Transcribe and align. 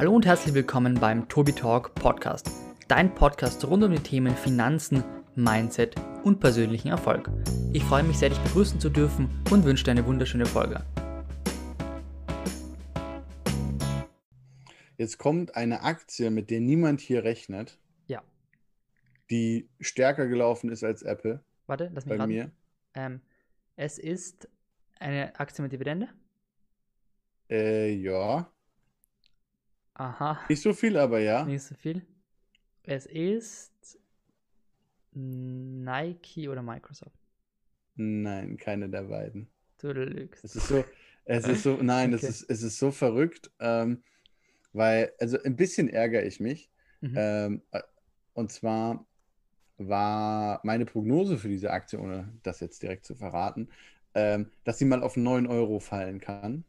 Hallo 0.00 0.14
und 0.14 0.24
herzlich 0.24 0.54
willkommen 0.54 0.98
beim 0.98 1.28
Tobi 1.28 1.52
Talk 1.52 1.94
Podcast, 1.94 2.50
dein 2.88 3.14
Podcast 3.14 3.62
rund 3.66 3.84
um 3.84 3.92
die 3.92 3.98
Themen 3.98 4.34
Finanzen, 4.34 5.04
Mindset 5.34 5.94
und 6.24 6.40
persönlichen 6.40 6.88
Erfolg. 6.88 7.28
Ich 7.74 7.84
freue 7.84 8.02
mich 8.02 8.16
sehr, 8.16 8.30
dich 8.30 8.38
begrüßen 8.38 8.80
zu 8.80 8.88
dürfen 8.88 9.28
und 9.50 9.66
wünsche 9.66 9.84
dir 9.84 9.90
eine 9.90 10.06
wunderschöne 10.06 10.46
Folge. 10.46 10.86
Jetzt 14.96 15.18
kommt 15.18 15.54
eine 15.54 15.82
Aktie, 15.82 16.30
mit 16.30 16.48
der 16.48 16.60
niemand 16.60 17.02
hier 17.02 17.22
rechnet. 17.22 17.78
Ja. 18.06 18.22
Die 19.28 19.68
stärker 19.80 20.28
gelaufen 20.28 20.70
ist 20.70 20.82
als 20.82 21.02
Apple. 21.02 21.44
Warte, 21.66 21.90
lass 21.92 22.06
mich 22.06 22.16
bei 22.16 22.22
raten. 22.22 22.32
mir. 22.32 22.50
Ähm, 22.94 23.20
es 23.76 23.98
ist 23.98 24.48
eine 24.98 25.38
Aktie 25.38 25.62
mit 25.62 25.72
Dividende. 25.72 26.08
Äh, 27.50 27.92
ja. 27.96 28.50
Aha. 29.94 30.40
Nicht 30.48 30.62
so 30.62 30.72
viel, 30.72 30.96
aber 30.96 31.20
ja. 31.20 31.44
Nicht 31.44 31.62
so 31.62 31.74
viel. 31.74 32.02
Es 32.82 33.06
ist 33.06 33.98
Nike 35.12 36.48
oder 36.48 36.62
Microsoft. 36.62 37.18
Nein, 37.96 38.56
keine 38.56 38.88
der 38.88 39.02
beiden. 39.02 39.48
Du 39.78 39.92
lügst. 39.92 40.44
Es 40.44 40.56
ist 40.56 40.68
so, 40.68 40.84
es 41.24 41.46
ist 41.46 41.62
so, 41.62 41.78
nein, 41.82 42.14
Okay. 42.14 42.26
es, 42.26 42.42
ist, 42.42 42.50
es 42.50 42.62
ist 42.62 42.78
so 42.78 42.90
verrückt, 42.90 43.50
ähm, 43.60 44.02
weil, 44.72 45.12
also 45.18 45.42
ein 45.42 45.56
bisschen 45.56 45.88
ärgere 45.88 46.22
ich 46.24 46.40
mich. 46.40 46.70
Mhm. 47.00 47.14
Ähm, 47.16 47.62
äh, 47.72 47.82
und 48.34 48.52
zwar 48.52 49.06
war 49.78 50.60
meine 50.64 50.86
Prognose 50.86 51.38
für 51.38 51.48
diese 51.48 51.70
Aktie, 51.70 51.98
ohne 51.98 52.32
das 52.42 52.60
jetzt 52.60 52.82
direkt 52.82 53.04
zu 53.06 53.14
verraten, 53.14 53.68
ähm, 54.14 54.50
dass 54.64 54.78
sie 54.78 54.84
mal 54.84 55.02
auf 55.02 55.16
9 55.16 55.46
Euro 55.46 55.80
fallen 55.80 56.20
kann. 56.20 56.64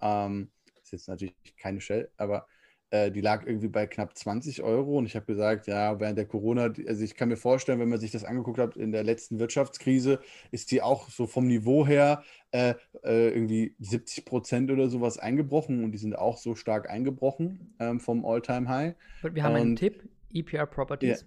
Ähm, 0.00 0.50
ist 0.82 0.92
jetzt 0.92 1.08
natürlich 1.08 1.34
keine 1.56 1.80
Shell, 1.80 2.10
aber 2.16 2.46
äh, 2.90 3.10
die 3.10 3.20
lag 3.20 3.46
irgendwie 3.46 3.68
bei 3.68 3.86
knapp 3.86 4.16
20 4.16 4.62
Euro 4.62 4.98
und 4.98 5.06
ich 5.06 5.14
habe 5.14 5.26
gesagt, 5.26 5.66
ja, 5.66 6.00
während 6.00 6.16
der 6.16 6.26
Corona, 6.26 6.72
also 6.86 7.04
ich 7.04 7.14
kann 7.16 7.28
mir 7.28 7.36
vorstellen, 7.36 7.80
wenn 7.80 7.88
man 7.88 8.00
sich 8.00 8.10
das 8.10 8.24
angeguckt 8.24 8.58
hat 8.58 8.76
in 8.76 8.92
der 8.92 9.04
letzten 9.04 9.38
Wirtschaftskrise, 9.38 10.20
ist 10.50 10.70
die 10.70 10.80
auch 10.82 11.10
so 11.10 11.26
vom 11.26 11.46
Niveau 11.46 11.86
her 11.86 12.22
äh, 12.50 12.74
äh, 13.04 13.28
irgendwie 13.28 13.74
70 13.78 14.24
Prozent 14.24 14.70
oder 14.70 14.88
sowas 14.88 15.18
eingebrochen 15.18 15.84
und 15.84 15.92
die 15.92 15.98
sind 15.98 16.16
auch 16.16 16.38
so 16.38 16.54
stark 16.54 16.88
eingebrochen 16.88 17.74
ähm, 17.78 18.00
vom 18.00 18.24
All-Time-High. 18.24 18.94
Wir 19.32 19.42
haben 19.42 19.54
einen 19.54 19.70
und- 19.70 19.76
Tipp. 19.76 20.08
EPR 20.32 20.66
Properties. 20.66 21.26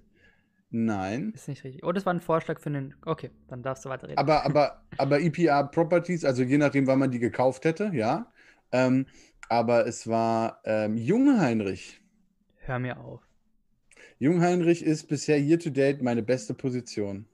Nein. 0.69 1.33
Ist 1.35 1.47
nicht 1.47 1.63
richtig. 1.63 1.83
Oh, 1.83 1.91
das 1.91 2.05
war 2.05 2.13
ein 2.13 2.21
Vorschlag 2.21 2.59
für 2.59 2.69
einen. 2.69 2.95
Okay, 3.05 3.29
dann 3.49 3.61
darfst 3.61 3.83
du 3.83 3.89
weiterreden. 3.89 4.17
Aber, 4.17 4.45
aber, 4.45 4.81
aber 4.97 5.19
EPR 5.19 5.65
Properties, 5.65 6.23
also 6.23 6.43
je 6.43 6.57
nachdem, 6.57 6.87
wann 6.87 6.99
man 6.99 7.11
die 7.11 7.19
gekauft 7.19 7.65
hätte, 7.65 7.91
ja. 7.93 8.31
Ähm, 8.71 9.05
aber 9.49 9.85
es 9.85 10.07
war 10.07 10.61
ähm, 10.65 10.97
Jungheinrich. 10.97 12.01
Hör 12.57 12.79
mir 12.79 12.99
auf. 12.99 13.21
Jungheinrich 14.19 14.83
ist 14.83 15.07
bisher 15.07 15.39
year 15.39 15.59
to 15.59 15.69
date 15.69 16.01
meine 16.01 16.23
beste 16.23 16.53
Position. 16.53 17.25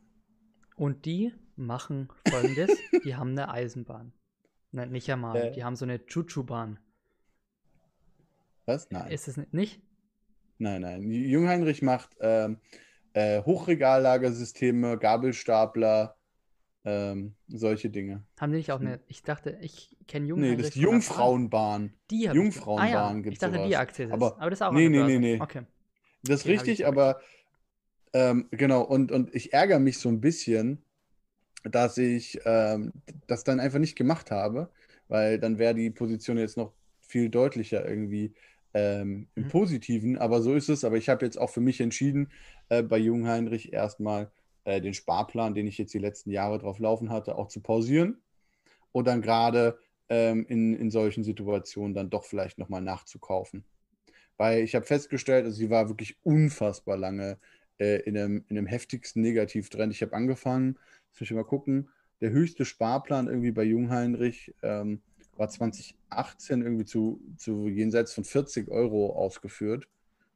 Und 0.76 1.06
die 1.06 1.34
machen 1.56 2.10
folgendes: 2.30 2.72
Die 3.04 3.16
haben 3.16 3.32
eine 3.32 3.50
Eisenbahn. 3.50 4.14
Nein, 4.72 4.92
nicht 4.92 5.10
einmal. 5.12 5.36
Äh. 5.36 5.52
Die 5.52 5.64
haben 5.64 5.76
so 5.76 5.86
eine 5.86 6.06
Chuchu-Bahn. 6.06 6.80
Was? 8.66 8.90
Nein. 8.92 9.12
Ist 9.12 9.28
es 9.28 9.38
ni- 9.38 9.48
nicht? 9.52 9.82
Nein, 10.58 10.82
nein. 10.82 11.10
Jungheinrich 11.12 11.82
macht 11.82 12.18
ähm, 12.20 12.58
äh, 13.14 13.42
Hochregallagersysteme, 13.44 14.98
Gabelstapler, 14.98 16.17
ähm, 16.90 17.34
solche 17.50 17.90
Dinge. 17.90 18.24
Haben 18.40 18.52
die 18.54 18.60
nicht 18.60 18.72
auch 18.72 18.80
eine. 18.80 19.02
Ich 19.08 19.22
dachte, 19.22 19.58
ich 19.62 19.98
kenne 20.08 20.28
Jungen. 20.28 20.42
Nee, 20.42 20.56
das 20.56 20.68
ist 20.70 20.76
Jungfrauenbahn. 20.78 21.94
Die 22.10 22.24
Jungfrauenbahn 22.24 22.88
ah, 22.88 23.14
ja. 23.14 23.14
gibt's 23.16 23.34
Ich 23.34 23.40
dachte, 23.40 23.56
sowas. 23.56 23.68
die 23.68 23.76
Aktie 23.76 24.06
ist. 24.06 24.12
Aber- 24.14 24.38
Aber 24.40 24.50
das 24.50 24.60
ist 24.60 24.66
auch 24.66 24.72
nee, 24.72 24.88
nee, 24.88 25.04
nee, 25.04 25.20
nee. 25.20 25.38
Okay. 25.42 25.64
Das 26.24 26.40
ist 26.40 26.46
ich 26.46 26.52
richtig, 26.52 26.88
aber 26.88 27.20
ähm, 28.14 28.48
genau, 28.52 28.84
und, 28.84 29.12
und 29.12 29.36
ich 29.36 29.52
ärgere 29.52 29.80
mich 29.80 29.98
so 30.00 30.08
ein 30.08 30.22
bisschen, 30.22 30.82
dass 31.64 31.98
ich 31.98 32.40
ähm, 32.46 32.94
das 33.28 33.44
dann 33.44 33.60
einfach 33.60 33.80
nicht 33.80 33.98
gemacht 33.98 34.32
habe, 34.32 34.70
weil 35.10 35.40
dann 35.40 35.58
wäre 35.60 35.76
die 35.76 35.90
Position 35.90 36.38
jetzt 36.38 36.56
noch 36.56 36.72
viel 37.02 37.30
deutlicher 37.30 37.86
irgendwie 37.88 38.34
ähm, 38.74 39.28
im 39.36 39.44
Mhm. 39.44 39.48
Positiven, 39.50 40.18
aber 40.18 40.42
so 40.42 40.56
ist 40.56 40.70
es. 40.70 40.86
Aber 40.86 40.96
ich 40.96 41.10
habe 41.10 41.26
jetzt 41.26 41.38
auch 41.38 41.50
für 41.50 41.62
mich 41.62 41.82
entschieden, 41.82 42.32
äh, 42.70 42.82
bei 42.82 42.98
Jungheinrich 42.98 43.74
erstmal 43.74 44.32
äh, 44.68 44.82
den 44.82 44.94
Sparplan, 44.94 45.56
den 45.56 45.66
ich 45.66 45.78
jetzt 45.78 45.94
die 45.94 45.98
letzten 45.98 46.30
Jahre 46.30 46.60
drauf 46.60 46.78
laufen 46.78 47.10
hatte, 47.10 47.38
auch 47.38 47.48
zu 47.48 47.62
pausieren 47.62 48.22
und 48.92 49.08
dann 49.08 49.22
gerade 49.22 49.80
ähm, 50.10 50.46
in, 50.50 50.76
in 50.76 50.92
solchen 50.92 51.24
Situationen 51.24 51.94
dann 51.94 52.10
doch 52.10 52.26
vielleicht 52.26 52.58
nochmal 52.58 52.82
nachzukaufen. 52.82 53.64
Weil 54.36 54.64
ich 54.64 54.76
habe 54.76 54.86
festgestellt, 54.86 55.46
also 55.46 55.56
sie 55.56 55.70
war 55.70 55.88
wirklich 55.88 56.18
unfassbar 56.24 56.98
lange 56.98 57.40
äh, 57.78 58.02
in, 58.02 58.18
einem, 58.18 58.44
in 58.50 58.58
einem 58.58 58.68
heftigsten 58.68 59.22
Negativtrend. 59.22 59.94
Ich 59.94 60.02
habe 60.02 60.14
angefangen, 60.14 60.78
jetzt 61.12 61.22
muss 61.22 61.30
ich 61.30 61.32
mal 61.32 61.44
gucken, 61.46 61.90
der 62.20 62.32
höchste 62.32 62.66
Sparplan 62.66 63.28
irgendwie 63.28 63.52
bei 63.52 63.64
Jungheinrich 63.64 64.54
ähm, 64.64 65.02
war 65.38 65.48
2018 65.48 66.62
irgendwie 66.62 66.86
zu, 66.86 67.22
zu 67.38 67.70
jenseits 67.70 68.14
von 68.14 68.26
40 68.26 68.70
Euro 68.70 69.16
ausgeführt. 69.16 69.88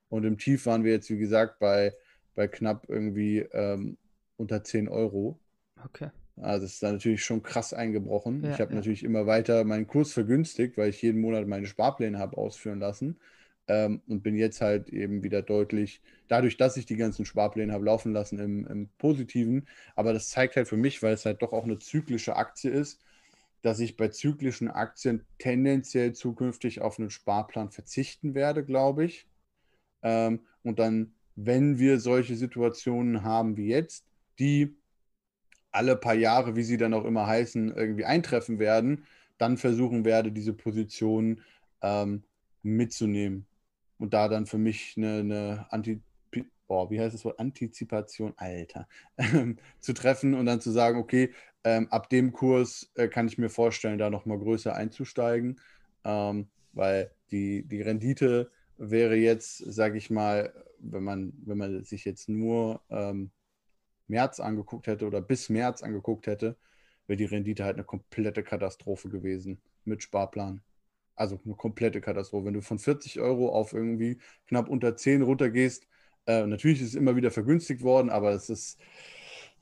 Und 0.08 0.24
im 0.24 0.38
Tief 0.38 0.66
waren 0.68 0.86
wir 0.86 0.94
jetzt, 0.94 1.10
wie 1.10 1.18
gesagt, 1.18 1.60
bei, 1.60 1.94
bei 2.34 2.48
knapp 2.48 2.86
irgendwie 2.88 3.40
ähm, 3.40 3.98
unter 4.38 4.64
10 4.64 4.88
Euro. 4.88 5.40
Okay. 5.84 6.10
Also 6.38 6.66
das 6.66 6.74
ist 6.74 6.84
dann 6.84 6.94
natürlich 6.94 7.24
schon 7.24 7.44
krass 7.44 7.74
eingebrochen. 7.74 8.44
Ja, 8.44 8.54
ich 8.54 8.60
habe 8.60 8.72
ja. 8.72 8.78
natürlich 8.78 9.04
immer 9.04 9.28
weiter 9.28 9.64
meinen 9.64 9.88
Kurs 9.88 10.12
vergünstigt, 10.14 10.78
weil 10.78 10.90
ich 10.90 11.02
jeden 11.02 11.22
Monat 11.22 11.48
meine 11.48 11.68
Sparpläne 11.68 12.18
habe 12.18 12.38
ausführen 12.38 12.80
lassen. 12.80 13.20
Ähm, 13.68 14.02
und 14.08 14.24
bin 14.24 14.36
jetzt 14.36 14.60
halt 14.60 14.90
eben 14.90 15.24
wieder 15.24 15.44
deutlich, 15.44 16.02
dadurch, 16.28 16.58
dass 16.58 16.78
ich 16.78 16.88
die 16.88 16.96
ganzen 16.96 17.26
Sparpläne 17.26 17.72
habe 17.72 17.86
laufen 17.86 18.12
lassen 18.12 18.40
im, 18.40 18.66
im 18.66 18.90
Positiven. 18.98 19.68
Aber 19.96 20.14
das 20.14 20.30
zeigt 20.30 20.56
halt 20.56 20.68
für 20.68 20.78
mich, 20.78 21.04
weil 21.04 21.14
es 21.14 21.26
halt 21.26 21.42
doch 21.42 21.54
auch 21.54 21.64
eine 21.64 21.78
zyklische 21.78 22.36
Aktie 22.36 22.72
ist, 22.72 23.00
dass 23.62 23.80
ich 23.80 23.98
bei 23.98 24.08
zyklischen 24.08 24.68
Aktien 24.68 25.24
tendenziell 25.38 26.14
zukünftig 26.14 26.82
auf 26.82 26.98
einen 26.98 27.12
Sparplan 27.12 27.70
verzichten 27.70 28.34
werde, 28.34 28.66
glaube 28.66 29.06
ich. 29.06 29.28
Ähm, 30.02 30.42
und 30.64 30.80
dann, 30.80 31.14
wenn 31.36 31.78
wir 31.78 32.00
solche 32.00 32.36
Situationen 32.36 33.24
haben 33.24 33.58
wie 33.58 33.68
jetzt, 33.68 34.06
die 34.42 34.76
alle 35.72 35.96
paar 35.96 36.16
Jahre, 36.16 36.56
wie 36.56 36.64
sie 36.64 36.78
dann 36.78 36.94
auch 36.94 37.06
immer 37.06 37.28
heißen, 37.28 37.74
irgendwie 37.74 38.06
eintreffen 38.06 38.60
werden, 38.60 39.06
dann 39.38 39.58
versuchen 39.58 40.04
werde, 40.04 40.32
diese 40.32 40.54
Position 40.54 41.42
ähm, 41.82 42.24
mitzunehmen. 42.62 43.46
Und 43.98 44.14
da 44.14 44.28
dann 44.28 44.48
für 44.48 44.58
mich 44.58 44.96
eine, 44.98 45.20
eine 45.20 45.68
Anti 45.70 46.02
boah, 46.72 46.90
wie 46.90 47.02
heißt 47.02 47.14
das 47.14 47.26
Wort? 47.26 47.38
Antizipation, 47.38 48.34
Alter, 48.38 48.88
ähm, 49.18 49.58
zu 49.82 49.92
treffen 49.94 50.34
und 50.34 50.46
dann 50.46 50.62
zu 50.62 50.72
sagen, 50.72 51.00
okay, 51.00 51.34
ähm, 51.66 51.90
ab 51.92 52.10
dem 52.10 52.32
Kurs 52.32 52.90
äh, 52.96 53.10
kann 53.10 53.28
ich 53.28 53.38
mir 53.38 53.50
vorstellen, 53.50 53.98
da 53.98 54.10
nochmal 54.10 54.40
größer 54.40 54.74
einzusteigen, 54.74 55.60
ähm, 56.06 56.48
weil 56.72 57.12
die, 57.30 57.68
die 57.68 57.82
Rendite 57.82 58.52
wäre 58.78 59.16
jetzt, 59.16 59.58
sage 59.58 59.98
ich 59.98 60.10
mal, 60.10 60.54
wenn 60.80 61.04
man, 61.04 61.34
wenn 61.46 61.58
man 61.58 61.84
sich 61.84 62.06
jetzt 62.06 62.30
nur 62.30 62.82
ähm, 62.90 63.32
März 64.12 64.40
angeguckt 64.40 64.86
hätte 64.86 65.08
oder 65.08 65.22
bis 65.22 65.50
März 65.50 65.82
angeguckt 65.82 66.28
hätte, 66.28 66.58
wäre 67.08 67.18
die 67.18 67.26
Rendite 67.26 67.64
halt 67.64 67.78
eine 67.78 67.84
komplette 67.86 68.44
Katastrophe 68.44 69.10
gewesen 69.10 69.60
mit 69.86 70.04
Sparplan. 70.04 70.62
Also 71.16 71.40
eine 71.44 71.56
komplette 71.56 72.02
Katastrophe. 72.02 72.46
Wenn 72.46 72.54
du 72.54 72.62
von 72.62 72.78
40 72.78 73.20
Euro 73.20 73.50
auf 73.50 73.74
irgendwie 73.74 74.20
knapp 74.48 74.70
unter 74.70 74.96
10 74.96 75.24
runtergehst, 75.24 75.88
äh, 76.28 76.46
natürlich 76.46 76.82
ist 76.82 76.90
es 76.90 76.96
immer 76.96 77.16
wieder 77.16 77.32
vergünstigt 77.32 77.82
worden, 77.82 78.10
aber 78.10 78.32
es 78.32 78.50
ist 78.50 78.80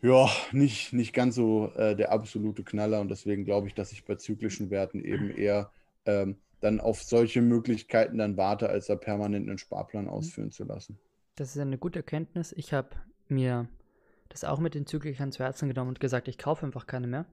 ja 0.01 0.29
nicht, 0.51 0.93
nicht 0.93 1.13
ganz 1.13 1.35
so 1.35 1.71
äh, 1.75 1.95
der 1.95 2.11
absolute 2.11 2.63
Knaller 2.63 2.99
und 3.01 3.09
deswegen 3.09 3.45
glaube 3.45 3.67
ich, 3.67 3.73
dass 3.73 3.91
ich 3.91 4.05
bei 4.05 4.15
zyklischen 4.15 4.69
Werten 4.69 5.03
eben 5.03 5.29
eher 5.31 5.71
ähm, 6.05 6.37
dann 6.61 6.79
auf 6.79 7.01
solche 7.03 7.41
Möglichkeiten 7.41 8.17
dann 8.17 8.35
warte, 8.37 8.69
als 8.69 8.87
da 8.87 8.95
permanent 8.95 9.47
einen 9.47 9.57
Sparplan 9.57 10.07
ausführen 10.07 10.51
zu 10.51 10.65
lassen. 10.65 10.99
Das 11.35 11.55
ist 11.55 11.61
eine 11.61 11.77
gute 11.77 11.99
Erkenntnis. 11.99 12.53
Ich 12.53 12.73
habe 12.73 12.89
mir 13.29 13.69
das 14.29 14.43
auch 14.43 14.59
mit 14.59 14.75
den 14.75 14.85
Zyklikern 14.85 15.31
zu 15.31 15.43
Herzen 15.43 15.67
genommen 15.67 15.89
und 15.89 15.99
gesagt, 15.99 16.27
ich 16.27 16.37
kaufe 16.37 16.65
einfach 16.65 16.87
keine 16.87 17.07
mehr. 17.07 17.25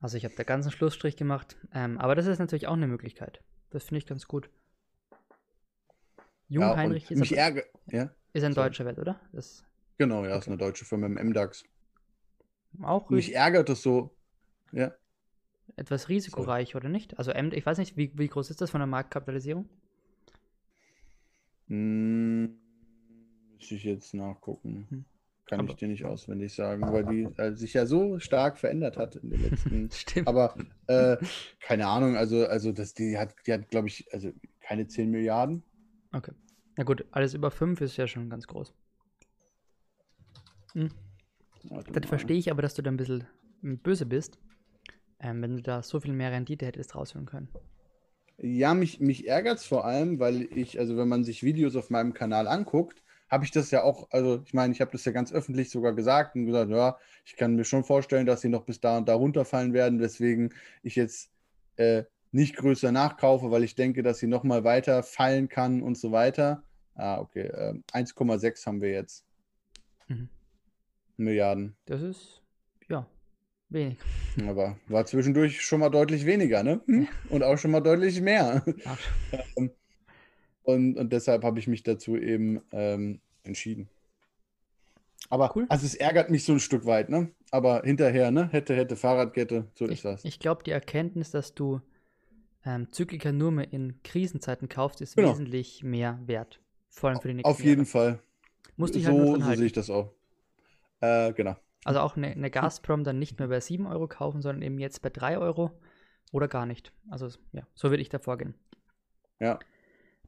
Also 0.00 0.16
ich 0.16 0.24
habe 0.24 0.34
da 0.34 0.42
ganz 0.42 0.66
einen 0.66 0.72
Schlussstrich 0.72 1.16
gemacht. 1.16 1.56
Ähm, 1.72 1.98
aber 1.98 2.14
das 2.14 2.26
ist 2.26 2.38
natürlich 2.38 2.66
auch 2.66 2.72
eine 2.74 2.88
Möglichkeit. 2.88 3.40
Das 3.70 3.84
finde 3.84 3.98
ich 3.98 4.06
ganz 4.06 4.26
gut. 4.26 4.50
Jung 6.48 6.62
Ja, 6.64 6.76
Heinrich 6.76 7.10
ist, 7.10 7.18
mich 7.18 7.40
aber, 7.40 7.62
ja, 7.86 8.10
ist 8.32 8.44
ein 8.44 8.52
sorry. 8.52 8.68
deutscher 8.68 8.84
Wert, 8.84 8.98
oder? 8.98 9.20
Das 9.32 9.64
genau, 9.98 10.24
ja, 10.24 10.36
ist 10.36 10.42
Okay. 10.42 10.50
eine 10.50 10.58
deutsche 10.58 10.84
Firma 10.84 11.06
im 11.06 11.14
MDAX. 11.14 11.64
auch 12.82 13.08
mich 13.08 13.34
ärgert 13.34 13.68
es 13.70 13.82
so, 13.82 14.10
ja, 14.72 14.92
etwas 15.76 16.08
risikoreich, 16.08 16.74
oder 16.76 16.88
nicht? 16.88 17.18
Also 17.18 17.32
ich 17.32 17.64
weiß 17.66 17.78
nicht, 17.78 17.96
wie, 17.96 18.12
wie 18.18 18.28
groß 18.28 18.50
ist 18.50 18.60
das 18.60 18.70
von 18.70 18.80
der 18.80 18.86
Marktkapitalisierung? 18.86 19.68
Hm, 21.68 22.56
müsste 23.54 23.74
ich 23.74 23.84
jetzt 23.84 24.14
nachgucken. 24.14 24.86
Hm. 24.90 25.04
Kann 25.46 25.60
Aber- 25.60 25.70
ich 25.70 25.76
dir 25.76 25.88
nicht 25.88 26.04
auswendig 26.04 26.54
sagen, 26.54 26.82
weil 26.92 27.04
die 27.04 27.24
äh, 27.36 27.52
sich 27.54 27.74
ja 27.74 27.86
so 27.86 28.18
stark 28.18 28.58
verändert 28.58 28.96
hat 28.96 29.16
in 29.16 29.30
den 29.30 29.42
letzten. 29.42 29.90
Stimmt. 29.92 30.28
Aber 30.28 30.54
äh, 30.86 31.16
keine 31.60 31.88
Ahnung, 31.88 32.16
also, 32.16 32.46
also 32.46 32.72
dass 32.72 32.94
die 32.94 33.18
hat, 33.18 33.34
die 33.46 33.52
hat, 33.52 33.68
glaube 33.70 33.88
ich, 33.88 34.06
also 34.12 34.32
keine 34.60 34.82
keine 34.82 34.86
10 34.86 35.10
Milliarden. 35.10 35.62
Okay. 36.12 36.32
Na 36.76 36.84
gut, 36.84 37.04
alles 37.10 37.34
über 37.34 37.50
5 37.50 37.80
ist 37.82 37.98
ja 37.98 38.06
schon 38.06 38.30
ganz 38.30 38.46
groß. 38.46 38.72
Hm. 40.72 40.88
Dann 41.92 42.04
verstehe 42.04 42.38
ich 42.38 42.50
aber, 42.50 42.62
dass 42.62 42.74
du 42.74 42.80
da 42.80 42.90
ein 42.90 42.96
bisschen 42.96 43.26
böse 43.60 44.06
bist, 44.06 44.38
ähm, 45.20 45.42
wenn 45.42 45.56
du 45.56 45.62
da 45.62 45.82
so 45.82 46.00
viel 46.00 46.14
mehr 46.14 46.32
Rendite 46.32 46.64
hättest 46.64 46.94
rausholen 46.94 47.26
können. 47.26 47.48
Ja, 48.38 48.72
mich, 48.72 48.98
mich 48.98 49.28
ärgert 49.28 49.58
es 49.58 49.66
vor 49.66 49.84
allem, 49.84 50.18
weil 50.18 50.48
ich, 50.56 50.78
also 50.78 50.96
wenn 50.96 51.08
man 51.08 51.22
sich 51.22 51.42
Videos 51.42 51.76
auf 51.76 51.90
meinem 51.90 52.14
Kanal 52.14 52.48
anguckt, 52.48 53.02
habe 53.32 53.46
ich 53.46 53.50
das 53.50 53.70
ja 53.70 53.82
auch, 53.82 54.10
also 54.10 54.42
ich 54.44 54.52
meine, 54.52 54.74
ich 54.74 54.82
habe 54.82 54.92
das 54.92 55.06
ja 55.06 55.10
ganz 55.10 55.32
öffentlich 55.32 55.70
sogar 55.70 55.94
gesagt 55.94 56.36
und 56.36 56.44
gesagt, 56.44 56.70
ja, 56.70 56.98
ich 57.24 57.34
kann 57.34 57.56
mir 57.56 57.64
schon 57.64 57.82
vorstellen, 57.82 58.26
dass 58.26 58.42
sie 58.42 58.50
noch 58.50 58.66
bis 58.66 58.78
da 58.78 58.98
und 58.98 59.08
da 59.08 59.14
runterfallen 59.14 59.72
werden, 59.72 60.00
weswegen 60.00 60.52
ich 60.82 60.96
jetzt 60.96 61.30
äh, 61.76 62.04
nicht 62.30 62.56
größer 62.56 62.92
nachkaufe, 62.92 63.50
weil 63.50 63.64
ich 63.64 63.74
denke, 63.74 64.02
dass 64.02 64.18
sie 64.18 64.26
nochmal 64.26 64.64
weiter 64.64 65.02
fallen 65.02 65.48
kann 65.48 65.80
und 65.80 65.96
so 65.96 66.12
weiter. 66.12 66.62
Ah, 66.94 67.20
okay. 67.20 67.46
Äh, 67.46 67.80
1,6 67.94 68.66
haben 68.66 68.82
wir 68.82 68.90
jetzt. 68.90 69.24
Mhm. 70.08 70.28
Milliarden. 71.16 71.74
Das 71.86 72.02
ist, 72.02 72.42
ja, 72.90 73.06
wenig. 73.70 73.96
Aber 74.46 74.76
war 74.88 75.06
zwischendurch 75.06 75.62
schon 75.62 75.80
mal 75.80 75.88
deutlich 75.88 76.26
weniger, 76.26 76.62
ne? 76.62 76.82
Hm? 76.84 77.08
Und 77.30 77.42
auch 77.44 77.56
schon 77.56 77.70
mal 77.70 77.80
deutlich 77.80 78.20
mehr. 78.20 78.62
Ähm, 79.56 79.70
und, 80.62 80.96
und 80.96 81.12
deshalb 81.12 81.44
habe 81.44 81.58
ich 81.58 81.66
mich 81.66 81.82
dazu 81.82 82.16
eben 82.16 82.60
ähm, 82.72 83.20
entschieden. 83.42 83.88
Aber 85.30 85.54
cool. 85.56 85.66
also 85.68 85.86
es 85.86 85.94
ärgert 85.94 86.30
mich 86.30 86.44
so 86.44 86.52
ein 86.52 86.60
Stück 86.60 86.84
weit, 86.84 87.08
ne? 87.08 87.30
Aber 87.50 87.82
hinterher, 87.84 88.30
ne? 88.30 88.48
Hätte, 88.50 88.74
hätte, 88.74 88.96
Fahrradkette, 88.96 89.68
so 89.74 89.86
ich, 89.86 89.92
ist 89.92 90.04
das. 90.04 90.24
Ich 90.24 90.40
glaube, 90.40 90.62
die 90.64 90.72
Erkenntnis, 90.72 91.30
dass 91.30 91.54
du 91.54 91.80
ähm, 92.64 92.90
Zykliker 92.92 93.32
nur 93.32 93.50
mehr 93.52 93.72
in 93.72 94.02
Krisenzeiten 94.02 94.68
kaufst, 94.68 95.00
ist 95.00 95.16
genau. 95.16 95.30
wesentlich 95.30 95.82
mehr 95.82 96.18
wert. 96.26 96.60
Vor 96.90 97.10
allem 97.10 97.20
für 97.20 97.28
die 97.28 97.34
nächsten 97.34 97.50
Auf 97.50 97.60
jeden 97.62 97.84
Jahre. 97.84 97.86
Fall. 97.86 98.18
Musste 98.76 98.98
ich 98.98 99.06
halt 99.06 99.16
so, 99.16 99.36
so 99.40 99.54
sehe 99.54 99.66
ich 99.66 99.72
das 99.72 99.90
auch. 99.90 100.12
Äh, 101.00 101.32
genau. 101.32 101.56
Also 101.84 102.00
auch 102.00 102.16
eine, 102.16 102.28
eine 102.28 102.50
Gazprom 102.50 103.04
dann 103.04 103.18
nicht 103.18 103.38
mehr 103.38 103.48
bei 103.48 103.60
7 103.60 103.86
Euro 103.86 104.06
kaufen, 104.06 104.40
sondern 104.40 104.62
eben 104.62 104.78
jetzt 104.78 105.02
bei 105.02 105.10
3 105.10 105.38
Euro 105.38 105.72
oder 106.30 106.48
gar 106.48 106.66
nicht. 106.66 106.92
Also 107.10 107.28
ja, 107.52 107.66
so 107.74 107.90
würde 107.90 108.02
ich 108.02 108.08
da 108.08 108.18
vorgehen. 108.18 108.54
Ja. 109.40 109.58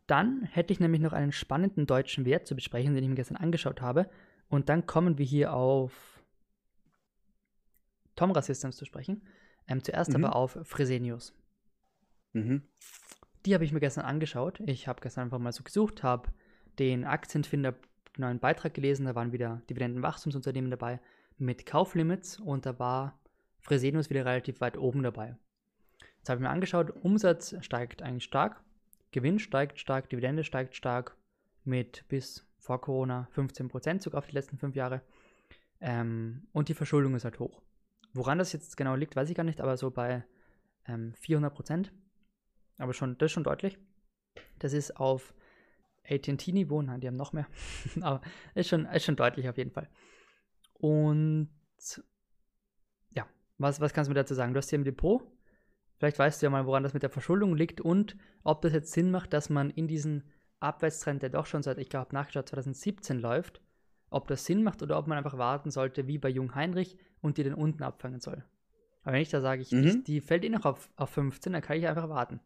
Dann 0.06 0.42
hätte 0.42 0.72
ich 0.72 0.80
nämlich 0.80 1.00
noch 1.00 1.12
einen 1.12 1.32
spannenden 1.32 1.86
deutschen 1.86 2.24
Wert 2.24 2.46
zu 2.46 2.54
besprechen, 2.54 2.94
den 2.94 3.02
ich 3.02 3.08
mir 3.08 3.16
gestern 3.16 3.36
angeschaut 3.36 3.80
habe. 3.80 4.08
Und 4.48 4.68
dann 4.68 4.86
kommen 4.86 5.18
wir 5.18 5.24
hier 5.24 5.54
auf 5.54 6.22
Tomra 8.14 8.42
Systems 8.42 8.76
zu 8.76 8.84
sprechen. 8.84 9.22
Ähm, 9.66 9.82
zuerst 9.82 10.10
mhm. 10.10 10.24
aber 10.24 10.36
auf 10.36 10.58
Fresenius. 10.62 11.34
Mhm. 12.32 12.62
Die 13.46 13.54
habe 13.54 13.64
ich 13.64 13.72
mir 13.72 13.80
gestern 13.80 14.04
angeschaut. 14.04 14.60
Ich 14.66 14.88
habe 14.88 15.00
gestern 15.00 15.24
einfach 15.24 15.38
mal 15.38 15.52
so 15.52 15.62
gesucht, 15.62 16.02
habe 16.02 16.30
den 16.78 17.04
Aktienfinder 17.04 17.74
neuen 18.18 18.38
Beitrag 18.38 18.74
gelesen. 18.74 19.06
Da 19.06 19.14
waren 19.14 19.32
wieder 19.32 19.62
Dividendenwachstumsunternehmen 19.70 20.70
dabei 20.70 21.00
mit 21.38 21.66
Kauflimits 21.66 22.38
und 22.38 22.66
da 22.66 22.78
war 22.78 23.18
Fresenius 23.60 24.10
wieder 24.10 24.24
relativ 24.24 24.60
weit 24.60 24.76
oben 24.76 25.02
dabei. 25.02 25.36
Jetzt 26.18 26.28
habe 26.28 26.38
ich 26.38 26.42
mir 26.42 26.50
angeschaut, 26.50 26.90
Umsatz 27.02 27.54
steigt 27.60 28.02
eigentlich 28.02 28.24
stark, 28.24 28.62
Gewinn 29.14 29.38
steigt 29.38 29.78
stark, 29.78 30.10
Dividende 30.10 30.42
steigt 30.42 30.74
stark 30.74 31.16
mit 31.62 32.04
bis 32.08 32.44
vor 32.58 32.80
Corona 32.80 33.28
15% 33.36 34.02
sogar 34.02 34.18
auf 34.18 34.26
die 34.26 34.34
letzten 34.34 34.58
fünf 34.58 34.74
Jahre. 34.74 35.02
Ähm, 35.80 36.48
und 36.52 36.68
die 36.68 36.74
Verschuldung 36.74 37.14
ist 37.14 37.24
halt 37.24 37.38
hoch. 37.38 37.62
Woran 38.12 38.38
das 38.38 38.52
jetzt 38.52 38.76
genau 38.76 38.96
liegt, 38.96 39.14
weiß 39.14 39.30
ich 39.30 39.36
gar 39.36 39.44
nicht, 39.44 39.60
aber 39.60 39.76
so 39.76 39.92
bei 39.92 40.24
ähm, 40.88 41.14
400%. 41.24 41.90
Aber 42.78 42.92
schon, 42.92 43.16
das 43.18 43.26
ist 43.26 43.32
schon 43.32 43.44
deutlich. 43.44 43.78
Das 44.58 44.72
ist 44.72 44.96
auf 44.96 45.32
AT&T-Niveau, 46.08 46.82
nein, 46.82 47.00
die 47.00 47.06
haben 47.06 47.14
noch 47.14 47.32
mehr. 47.32 47.46
aber 48.00 48.20
ist 48.56 48.68
schon, 48.68 48.84
ist 48.86 49.04
schon 49.04 49.14
deutlich 49.14 49.48
auf 49.48 49.58
jeden 49.58 49.70
Fall. 49.70 49.88
Und 50.72 51.50
ja, 53.12 53.28
was, 53.58 53.80
was 53.80 53.92
kannst 53.92 54.08
du 54.08 54.10
mir 54.10 54.20
dazu 54.20 54.34
sagen? 54.34 54.54
Du 54.54 54.58
hast 54.58 54.70
hier 54.70 54.78
im 54.80 54.84
Depot. 54.84 55.22
Vielleicht 55.98 56.18
weißt 56.18 56.42
du 56.42 56.46
ja 56.46 56.50
mal, 56.50 56.66
woran 56.66 56.82
das 56.82 56.94
mit 56.94 57.02
der 57.02 57.10
Verschuldung 57.10 57.54
liegt 57.54 57.80
und 57.80 58.16
ob 58.42 58.62
das 58.62 58.72
jetzt 58.72 58.92
Sinn 58.92 59.10
macht, 59.10 59.32
dass 59.32 59.48
man 59.48 59.70
in 59.70 59.88
diesen 59.88 60.24
Abwärtstrend, 60.60 61.22
der 61.22 61.30
doch 61.30 61.46
schon 61.46 61.62
seit, 61.62 61.78
ich 61.78 61.88
glaube, 61.88 62.14
nachgeschaut 62.14 62.48
2017 62.48 63.18
läuft, 63.18 63.60
ob 64.10 64.28
das 64.28 64.44
Sinn 64.44 64.62
macht 64.62 64.82
oder 64.82 64.98
ob 64.98 65.06
man 65.06 65.18
einfach 65.18 65.38
warten 65.38 65.70
sollte, 65.70 66.06
wie 66.06 66.18
bei 66.18 66.28
Jung 66.28 66.54
Heinrich 66.54 66.96
und 67.20 67.38
die 67.38 67.42
den 67.42 67.54
unten 67.54 67.82
abfangen 67.82 68.20
soll. 68.20 68.44
Aber 69.02 69.14
wenn 69.14 69.22
ich 69.22 69.30
da 69.30 69.40
sage, 69.40 69.62
ich, 69.62 69.70
mhm. 69.70 69.82
die, 69.82 70.04
die, 70.04 70.20
fällt 70.20 70.44
eh 70.44 70.48
noch 70.48 70.64
auf, 70.64 70.88
auf 70.96 71.10
15, 71.10 71.52
dann 71.52 71.62
kann 71.62 71.76
ich 71.76 71.86
einfach 71.86 72.08
warten. 72.08 72.40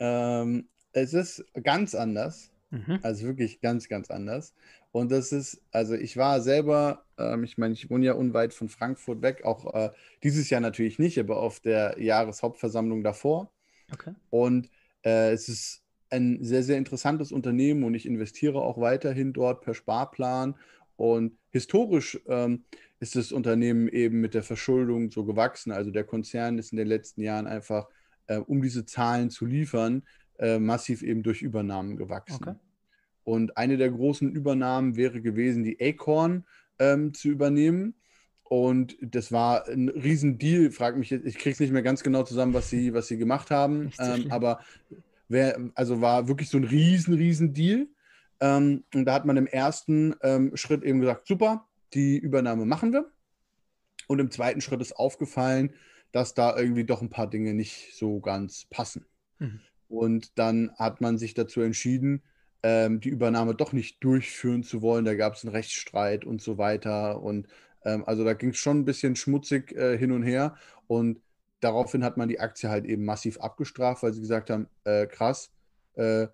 Ähm, 0.00 0.68
es 0.92 1.14
ist 1.14 1.44
ganz 1.62 1.94
anders. 1.94 2.50
Mhm. 2.70 2.98
Also 3.02 3.26
wirklich 3.26 3.60
ganz, 3.60 3.88
ganz 3.88 4.10
anders. 4.10 4.54
Und 4.94 5.10
das 5.10 5.32
ist, 5.32 5.60
also 5.72 5.94
ich 5.94 6.16
war 6.16 6.40
selber, 6.40 7.04
ähm, 7.18 7.42
ich 7.42 7.58
meine, 7.58 7.74
ich 7.74 7.90
wohne 7.90 8.06
ja 8.06 8.12
unweit 8.12 8.54
von 8.54 8.68
Frankfurt 8.68 9.22
weg, 9.22 9.44
auch 9.44 9.74
äh, 9.74 9.90
dieses 10.22 10.50
Jahr 10.50 10.60
natürlich 10.60 11.00
nicht, 11.00 11.18
aber 11.18 11.38
auf 11.38 11.58
der 11.58 12.00
Jahreshauptversammlung 12.00 13.02
davor. 13.02 13.50
Okay. 13.92 14.12
Und 14.30 14.70
äh, 15.04 15.32
es 15.32 15.48
ist 15.48 15.82
ein 16.10 16.44
sehr, 16.44 16.62
sehr 16.62 16.78
interessantes 16.78 17.32
Unternehmen 17.32 17.82
und 17.82 17.94
ich 17.94 18.06
investiere 18.06 18.62
auch 18.62 18.78
weiterhin 18.80 19.32
dort 19.32 19.62
per 19.62 19.74
Sparplan. 19.74 20.54
Und 20.94 21.36
historisch 21.50 22.20
ähm, 22.28 22.62
ist 23.00 23.16
das 23.16 23.32
Unternehmen 23.32 23.88
eben 23.88 24.20
mit 24.20 24.32
der 24.32 24.44
Verschuldung 24.44 25.10
so 25.10 25.24
gewachsen. 25.24 25.72
Also 25.72 25.90
der 25.90 26.04
Konzern 26.04 26.56
ist 26.56 26.70
in 26.70 26.78
den 26.78 26.86
letzten 26.86 27.20
Jahren 27.20 27.48
einfach, 27.48 27.88
äh, 28.28 28.36
um 28.36 28.62
diese 28.62 28.86
Zahlen 28.86 29.30
zu 29.30 29.44
liefern, 29.44 30.04
äh, 30.38 30.60
massiv 30.60 31.02
eben 31.02 31.24
durch 31.24 31.42
Übernahmen 31.42 31.96
gewachsen. 31.96 32.38
Okay. 32.40 32.54
Und 33.24 33.56
eine 33.56 33.76
der 33.76 33.90
großen 33.90 34.30
Übernahmen 34.30 34.96
wäre 34.96 35.20
gewesen, 35.20 35.64
die 35.64 35.78
Acorn 35.80 36.44
ähm, 36.78 37.14
zu 37.14 37.28
übernehmen. 37.28 37.94
Und 38.44 38.96
das 39.00 39.32
war 39.32 39.66
ein 39.66 39.88
Riesendeal. 39.88 40.70
Frag 40.70 40.96
mich 40.96 41.10
jetzt, 41.10 41.26
ich 41.26 41.38
kriege 41.38 41.54
es 41.54 41.60
nicht 41.60 41.72
mehr 41.72 41.82
ganz 41.82 42.02
genau 42.02 42.22
zusammen, 42.22 42.54
was 42.54 42.68
sie, 42.68 42.92
was 42.92 43.08
sie 43.08 43.16
gemacht 43.16 43.50
haben. 43.50 43.90
Ähm, 43.98 44.30
aber 44.30 44.60
wär, 45.28 45.58
also 45.74 46.00
war 46.00 46.28
wirklich 46.28 46.50
so 46.50 46.58
ein 46.58 46.64
riesen, 46.64 47.14
riesen 47.14 47.54
Deal. 47.54 47.88
Ähm, 48.40 48.84
und 48.94 49.06
da 49.06 49.14
hat 49.14 49.24
man 49.24 49.38
im 49.38 49.46
ersten 49.46 50.14
ähm, 50.22 50.56
Schritt 50.56 50.82
eben 50.82 51.00
gesagt, 51.00 51.26
super, 51.26 51.66
die 51.94 52.18
Übernahme 52.18 52.66
machen 52.66 52.92
wir. 52.92 53.10
Und 54.06 54.18
im 54.18 54.30
zweiten 54.30 54.60
Schritt 54.60 54.82
ist 54.82 54.96
aufgefallen, 54.96 55.72
dass 56.12 56.34
da 56.34 56.56
irgendwie 56.56 56.84
doch 56.84 57.00
ein 57.00 57.10
paar 57.10 57.28
Dinge 57.28 57.54
nicht 57.54 57.96
so 57.96 58.20
ganz 58.20 58.66
passen. 58.70 59.06
Mhm. 59.38 59.60
Und 59.88 60.38
dann 60.38 60.72
hat 60.76 61.00
man 61.00 61.18
sich 61.18 61.34
dazu 61.34 61.60
entschieden, 61.60 62.22
ähm, 62.64 62.98
die 62.98 63.10
Übernahme 63.10 63.54
doch 63.54 63.74
nicht 63.74 64.02
durchführen 64.02 64.62
zu 64.62 64.80
wollen. 64.80 65.04
Da 65.04 65.14
gab 65.14 65.34
es 65.34 65.44
einen 65.44 65.54
Rechtsstreit 65.54 66.24
und 66.24 66.40
so 66.40 66.56
weiter. 66.56 67.22
Und 67.22 67.46
ähm, 67.84 68.04
also 68.06 68.24
da 68.24 68.32
ging 68.32 68.50
es 68.50 68.56
schon 68.56 68.78
ein 68.80 68.84
bisschen 68.86 69.16
schmutzig 69.16 69.72
äh, 69.72 69.98
hin 69.98 70.12
und 70.12 70.22
her. 70.22 70.56
Und 70.86 71.20
daraufhin 71.60 72.02
hat 72.02 72.16
man 72.16 72.30
die 72.30 72.40
Aktie 72.40 72.70
halt 72.70 72.86
eben 72.86 73.04
massiv 73.04 73.38
abgestraft, 73.38 74.02
weil 74.02 74.14
sie 74.14 74.22
gesagt 74.22 74.48
haben, 74.48 74.66
äh, 74.84 75.06
krass, 75.06 75.50
äh, 75.96 76.26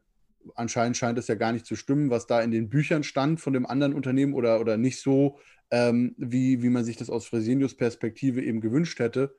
anscheinend 0.55 0.97
scheint 0.97 1.19
es 1.19 1.27
ja 1.27 1.35
gar 1.35 1.53
nicht 1.53 1.67
zu 1.67 1.75
stimmen, 1.75 2.11
was 2.11 2.29
da 2.29 2.41
in 2.41 2.53
den 2.53 2.71
Büchern 2.71 3.03
stand 3.03 3.41
von 3.41 3.53
dem 3.53 3.67
anderen 3.67 3.93
Unternehmen 3.93 4.33
oder, 4.35 4.61
oder 4.61 4.77
nicht 4.77 5.01
so, 5.01 5.37
ähm, 5.73 6.15
wie, 6.17 6.63
wie 6.63 6.71
man 6.71 6.85
sich 6.85 6.97
das 6.97 7.11
aus 7.11 7.27
Fresenius 7.27 7.77
Perspektive 7.77 8.41
eben 8.41 8.61
gewünscht 8.61 9.01
hätte 9.01 9.35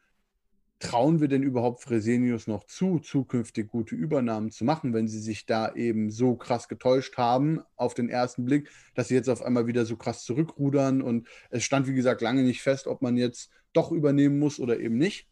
trauen 0.81 1.21
wir 1.21 1.27
denn 1.27 1.43
überhaupt 1.43 1.81
Fresenius 1.81 2.47
noch 2.47 2.63
zu, 2.65 2.99
zukünftig 2.99 3.69
gute 3.69 3.95
Übernahmen 3.95 4.51
zu 4.51 4.65
machen, 4.65 4.93
wenn 4.93 5.07
sie 5.07 5.19
sich 5.19 5.45
da 5.45 5.73
eben 5.73 6.09
so 6.09 6.35
krass 6.35 6.67
getäuscht 6.67 7.17
haben 7.17 7.61
auf 7.75 7.93
den 7.93 8.09
ersten 8.09 8.45
Blick, 8.45 8.69
dass 8.95 9.07
sie 9.07 9.15
jetzt 9.15 9.29
auf 9.29 9.43
einmal 9.43 9.67
wieder 9.67 9.85
so 9.85 9.95
krass 9.95 10.25
zurückrudern 10.25 11.01
und 11.01 11.27
es 11.51 11.63
stand, 11.63 11.87
wie 11.87 11.93
gesagt, 11.93 12.21
lange 12.21 12.43
nicht 12.43 12.61
fest, 12.63 12.87
ob 12.87 13.01
man 13.01 13.15
jetzt 13.15 13.51
doch 13.73 13.91
übernehmen 13.91 14.39
muss 14.39 14.59
oder 14.59 14.79
eben 14.79 14.97
nicht. 14.97 15.27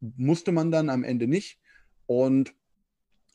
Musste 0.00 0.50
man 0.50 0.70
dann 0.72 0.90
am 0.90 1.04
Ende 1.04 1.28
nicht. 1.28 1.60
Und 2.06 2.52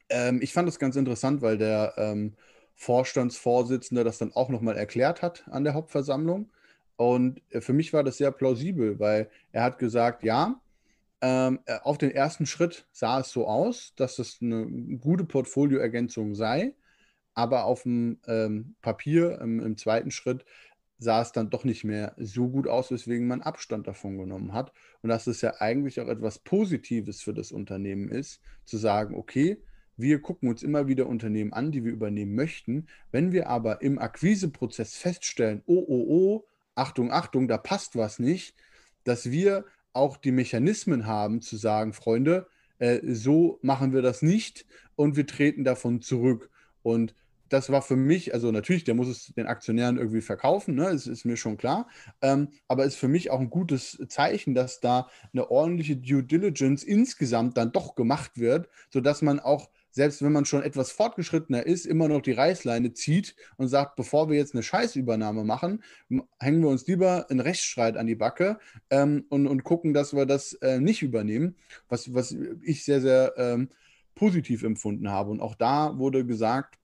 ähm, 0.09 0.41
ich 0.41 0.53
fand 0.53 0.67
das 0.67 0.79
ganz 0.79 0.97
interessant, 0.97 1.41
weil 1.41 1.57
der 1.57 1.93
ähm, 1.97 2.35
Vorstandsvorsitzende 2.75 4.03
das 4.03 4.17
dann 4.17 4.33
auch 4.33 4.49
nochmal 4.49 4.75
erklärt 4.75 5.21
hat 5.21 5.47
an 5.47 5.63
der 5.63 5.73
Hauptversammlung. 5.73 6.51
Und 6.97 7.41
äh, 7.49 7.61
für 7.61 7.73
mich 7.73 7.93
war 7.93 8.03
das 8.03 8.17
sehr 8.17 8.31
plausibel, 8.31 8.99
weil 8.99 9.29
er 9.53 9.63
hat 9.63 9.79
gesagt, 9.79 10.23
ja, 10.23 10.61
ähm, 11.21 11.59
äh, 11.65 11.79
auf 11.83 11.97
den 11.97 12.11
ersten 12.11 12.45
Schritt 12.45 12.87
sah 12.91 13.19
es 13.19 13.31
so 13.31 13.47
aus, 13.47 13.93
dass 13.95 14.19
es 14.19 14.39
eine 14.41 14.67
gute 14.99 15.23
Portfolioergänzung 15.25 16.35
sei, 16.35 16.75
aber 17.33 17.65
auf 17.65 17.83
dem 17.83 18.19
ähm, 18.27 18.75
Papier 18.81 19.39
im, 19.41 19.59
im, 19.59 19.77
zweiten 19.77 20.11
Schritt 20.11 20.45
sah 20.99 21.21
es 21.21 21.31
dann 21.31 21.49
doch 21.49 21.63
nicht 21.63 21.83
mehr 21.83 22.15
so 22.17 22.49
gut 22.49 22.67
aus, 22.67 22.91
weswegen 22.91 23.27
man 23.27 23.41
Abstand 23.41 23.87
davon 23.87 24.17
genommen 24.17 24.53
hat. 24.53 24.73
Und 25.01 25.09
dass 25.09 25.27
es 25.27 25.41
ja 25.41 25.55
eigentlich 25.59 26.01
auch 26.01 26.07
etwas 26.07 26.39
Positives 26.39 27.21
für 27.21 27.33
das 27.33 27.51
Unternehmen 27.51 28.09
ist, 28.09 28.41
zu 28.65 28.77
sagen, 28.77 29.15
okay, 29.15 29.61
wir 29.95 30.21
gucken 30.21 30.49
uns 30.49 30.63
immer 30.63 30.87
wieder 30.87 31.07
Unternehmen 31.07 31.53
an, 31.53 31.71
die 31.71 31.83
wir 31.83 31.91
übernehmen 31.91 32.35
möchten. 32.35 32.87
Wenn 33.11 33.31
wir 33.31 33.47
aber 33.47 33.81
im 33.81 33.99
Akquiseprozess 33.99 34.95
feststellen, 34.95 35.63
oh, 35.65 35.83
oh, 35.87 36.05
oh, 36.07 36.47
Achtung, 36.75 37.11
Achtung, 37.11 37.47
da 37.47 37.57
passt 37.57 37.95
was 37.95 38.19
nicht, 38.19 38.55
dass 39.03 39.31
wir 39.31 39.65
auch 39.97 40.17
die 40.17 40.31
Mechanismen 40.31 41.05
haben 41.05 41.41
zu 41.41 41.57
sagen, 41.57 41.93
Freunde, 41.93 42.47
äh, 42.79 42.99
so 43.03 43.59
machen 43.61 43.93
wir 43.93 44.01
das 44.01 44.21
nicht 44.21 44.65
und 44.95 45.15
wir 45.15 45.27
treten 45.27 45.63
davon 45.63 46.01
zurück. 46.01 46.49
Und 46.83 47.15
das 47.49 47.69
war 47.69 47.81
für 47.81 47.95
mich, 47.95 48.33
also 48.33 48.51
natürlich, 48.51 48.83
der 48.83 48.95
muss 48.95 49.07
es 49.07 49.33
den 49.35 49.47
Aktionären 49.47 49.97
irgendwie 49.97 50.21
verkaufen, 50.21 50.75
ne? 50.75 50.85
das 50.91 51.07
ist 51.07 51.25
mir 51.25 51.37
schon 51.37 51.57
klar, 51.57 51.87
ähm, 52.21 52.49
aber 52.67 52.85
ist 52.85 52.97
für 52.97 53.07
mich 53.07 53.31
auch 53.31 53.39
ein 53.39 53.49
gutes 53.49 54.03
Zeichen, 54.09 54.53
dass 54.53 54.79
da 54.79 55.07
eine 55.33 55.49
ordentliche 55.49 55.95
Due 55.97 56.23
Diligence 56.23 56.83
insgesamt 56.83 57.57
dann 57.57 57.71
doch 57.71 57.95
gemacht 57.95 58.37
wird, 58.37 58.69
sodass 58.89 59.21
man 59.21 59.39
auch, 59.39 59.69
selbst 59.97 60.21
wenn 60.21 60.31
man 60.31 60.45
schon 60.45 60.61
etwas 60.61 60.91
fortgeschrittener 60.91 61.65
ist, 61.65 61.85
immer 61.85 62.07
noch 62.07 62.21
die 62.21 62.31
Reißleine 62.31 62.93
zieht 62.93 63.35
und 63.57 63.67
sagt, 63.67 63.95
bevor 63.95 64.29
wir 64.29 64.37
jetzt 64.37 64.53
eine 64.53 64.63
Scheißübernahme 64.63 65.43
machen, 65.43 65.83
hängen 66.39 66.61
wir 66.61 66.69
uns 66.69 66.87
lieber 66.87 67.29
einen 67.29 67.39
Rechtsstreit 67.39 67.97
an 67.97 68.05
die 68.05 68.15
Backe 68.15 68.59
ähm, 68.91 69.25
und, 69.29 69.47
und 69.47 69.63
gucken, 69.63 69.93
dass 69.93 70.13
wir 70.13 70.27
das 70.27 70.53
äh, 70.53 70.79
nicht 70.79 71.01
übernehmen, 71.01 71.55
was, 71.89 72.13
was 72.13 72.35
ich 72.61 72.85
sehr, 72.85 73.01
sehr 73.01 73.33
ähm, 73.37 73.69
positiv 74.13 74.63
empfunden 74.63 75.09
habe. 75.09 75.31
Und 75.31 75.41
auch 75.41 75.55
da 75.55 75.97
wurde 75.97 76.25
gesagt, 76.25 76.77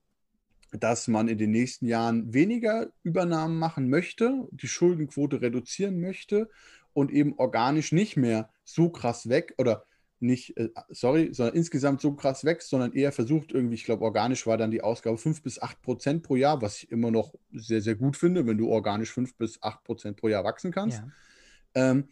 dass 0.71 1.07
man 1.07 1.27
in 1.27 1.37
den 1.37 1.51
nächsten 1.51 1.85
Jahren 1.85 2.33
weniger 2.33 2.87
Übernahmen 3.03 3.59
machen 3.59 3.89
möchte, 3.89 4.47
die 4.49 4.67
Schuldenquote 4.67 5.39
reduzieren 5.39 6.01
möchte 6.01 6.49
und 6.93 7.11
eben 7.11 7.35
organisch 7.37 7.91
nicht 7.91 8.17
mehr 8.17 8.49
so 8.63 8.89
krass 8.89 9.29
weg 9.29 9.53
oder 9.59 9.85
nicht, 10.23 10.57
äh, 10.57 10.69
sorry, 10.89 11.29
sondern 11.33 11.55
insgesamt 11.55 12.01
so 12.01 12.13
krass 12.13 12.43
wächst, 12.43 12.69
sondern 12.69 12.93
eher 12.93 13.11
versucht 13.11 13.51
irgendwie, 13.51 13.75
ich 13.75 13.83
glaube, 13.83 14.03
organisch 14.03 14.47
war 14.47 14.57
dann 14.57 14.71
die 14.71 14.81
Ausgabe 14.81 15.17
5 15.17 15.43
bis 15.43 15.61
8 15.61 15.81
Prozent 15.81 16.23
pro 16.23 16.35
Jahr, 16.35 16.61
was 16.61 16.77
ich 16.77 16.91
immer 16.91 17.11
noch 17.11 17.35
sehr, 17.53 17.81
sehr 17.81 17.95
gut 17.95 18.17
finde, 18.17 18.47
wenn 18.47 18.57
du 18.57 18.69
organisch 18.69 19.11
5 19.11 19.35
bis 19.35 19.61
8 19.61 19.83
Prozent 19.83 20.17
pro 20.17 20.29
Jahr 20.29 20.43
wachsen 20.43 20.71
kannst. 20.71 21.03
Ja. 21.75 21.91
Ähm, 21.91 22.05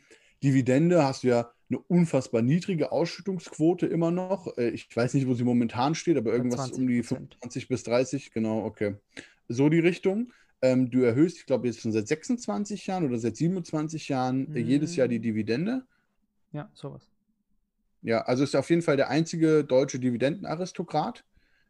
Dividende 0.44 1.04
hast 1.04 1.24
du 1.24 1.28
ja 1.28 1.52
eine 1.70 1.80
unfassbar 1.80 2.42
niedrige 2.42 2.92
Ausschüttungsquote 2.92 3.88
immer 3.88 4.12
noch. 4.12 4.58
Äh, 4.58 4.70
ich 4.70 4.96
weiß 4.96 5.14
nicht, 5.14 5.28
wo 5.28 5.34
sie 5.34 5.44
momentan 5.44 5.96
steht, 5.96 6.18
aber 6.18 6.34
irgendwas 6.34 6.72
um 6.72 6.88
die 6.88 7.04
25 7.04 7.68
bis 7.68 7.84
30, 7.84 8.32
genau, 8.32 8.66
okay. 8.66 8.96
So 9.48 9.70
die 9.70 9.80
Richtung. 9.80 10.32
Ähm, 10.64 10.92
du 10.92 11.02
erhöhst, 11.02 11.38
ich 11.38 11.46
glaube, 11.48 11.68
jetzt 11.68 11.82
schon 11.82 11.92
seit 11.92 12.08
26 12.08 12.86
Jahren 12.86 13.06
oder 13.06 13.18
seit 13.18 13.36
27 13.36 14.10
Jahren 14.10 14.50
mhm. 14.50 14.58
jedes 14.58 14.96
Jahr 14.96 15.08
die. 15.08 15.20
Dividende. 15.20 15.86
Ja, 16.52 16.70
sowas. 16.74 17.11
Ja, 18.02 18.22
also 18.22 18.44
ist 18.44 18.56
auf 18.56 18.70
jeden 18.70 18.82
Fall 18.82 18.98
der 18.98 19.10
einzige 19.10 19.64
deutsche 19.64 20.00
Dividendenaristokrat, 20.00 21.24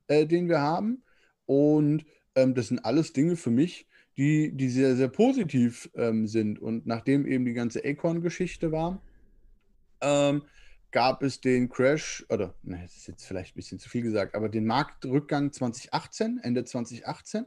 äh, 0.07 0.25
den 0.25 0.47
wir 0.47 0.61
haben. 0.61 1.03
Und 1.45 2.05
ähm, 2.35 2.53
das 2.53 2.67
sind 2.67 2.85
alles 2.85 3.13
Dinge 3.13 3.35
für 3.35 3.51
mich, 3.51 3.88
die, 4.17 4.51
die 4.53 4.69
sehr, 4.69 4.95
sehr 4.95 5.09
positiv 5.09 5.89
ähm, 5.95 6.27
sind. 6.27 6.59
Und 6.59 6.85
nachdem 6.85 7.25
eben 7.25 7.45
die 7.45 7.53
ganze 7.53 7.83
Acorn-Geschichte 7.83 8.71
war, 8.71 9.01
ähm, 10.01 10.43
gab 10.91 11.23
es 11.23 11.41
den 11.41 11.69
Crash, 11.69 12.25
oder, 12.29 12.53
ne, 12.63 12.79
das 12.83 12.97
ist 12.97 13.07
jetzt 13.07 13.25
vielleicht 13.25 13.55
ein 13.55 13.57
bisschen 13.57 13.79
zu 13.79 13.89
viel 13.89 14.01
gesagt, 14.01 14.35
aber 14.35 14.50
den 14.50 14.65
Marktrückgang 14.65 15.51
2018, 15.51 16.39
Ende 16.43 16.65
2018. 16.65 17.45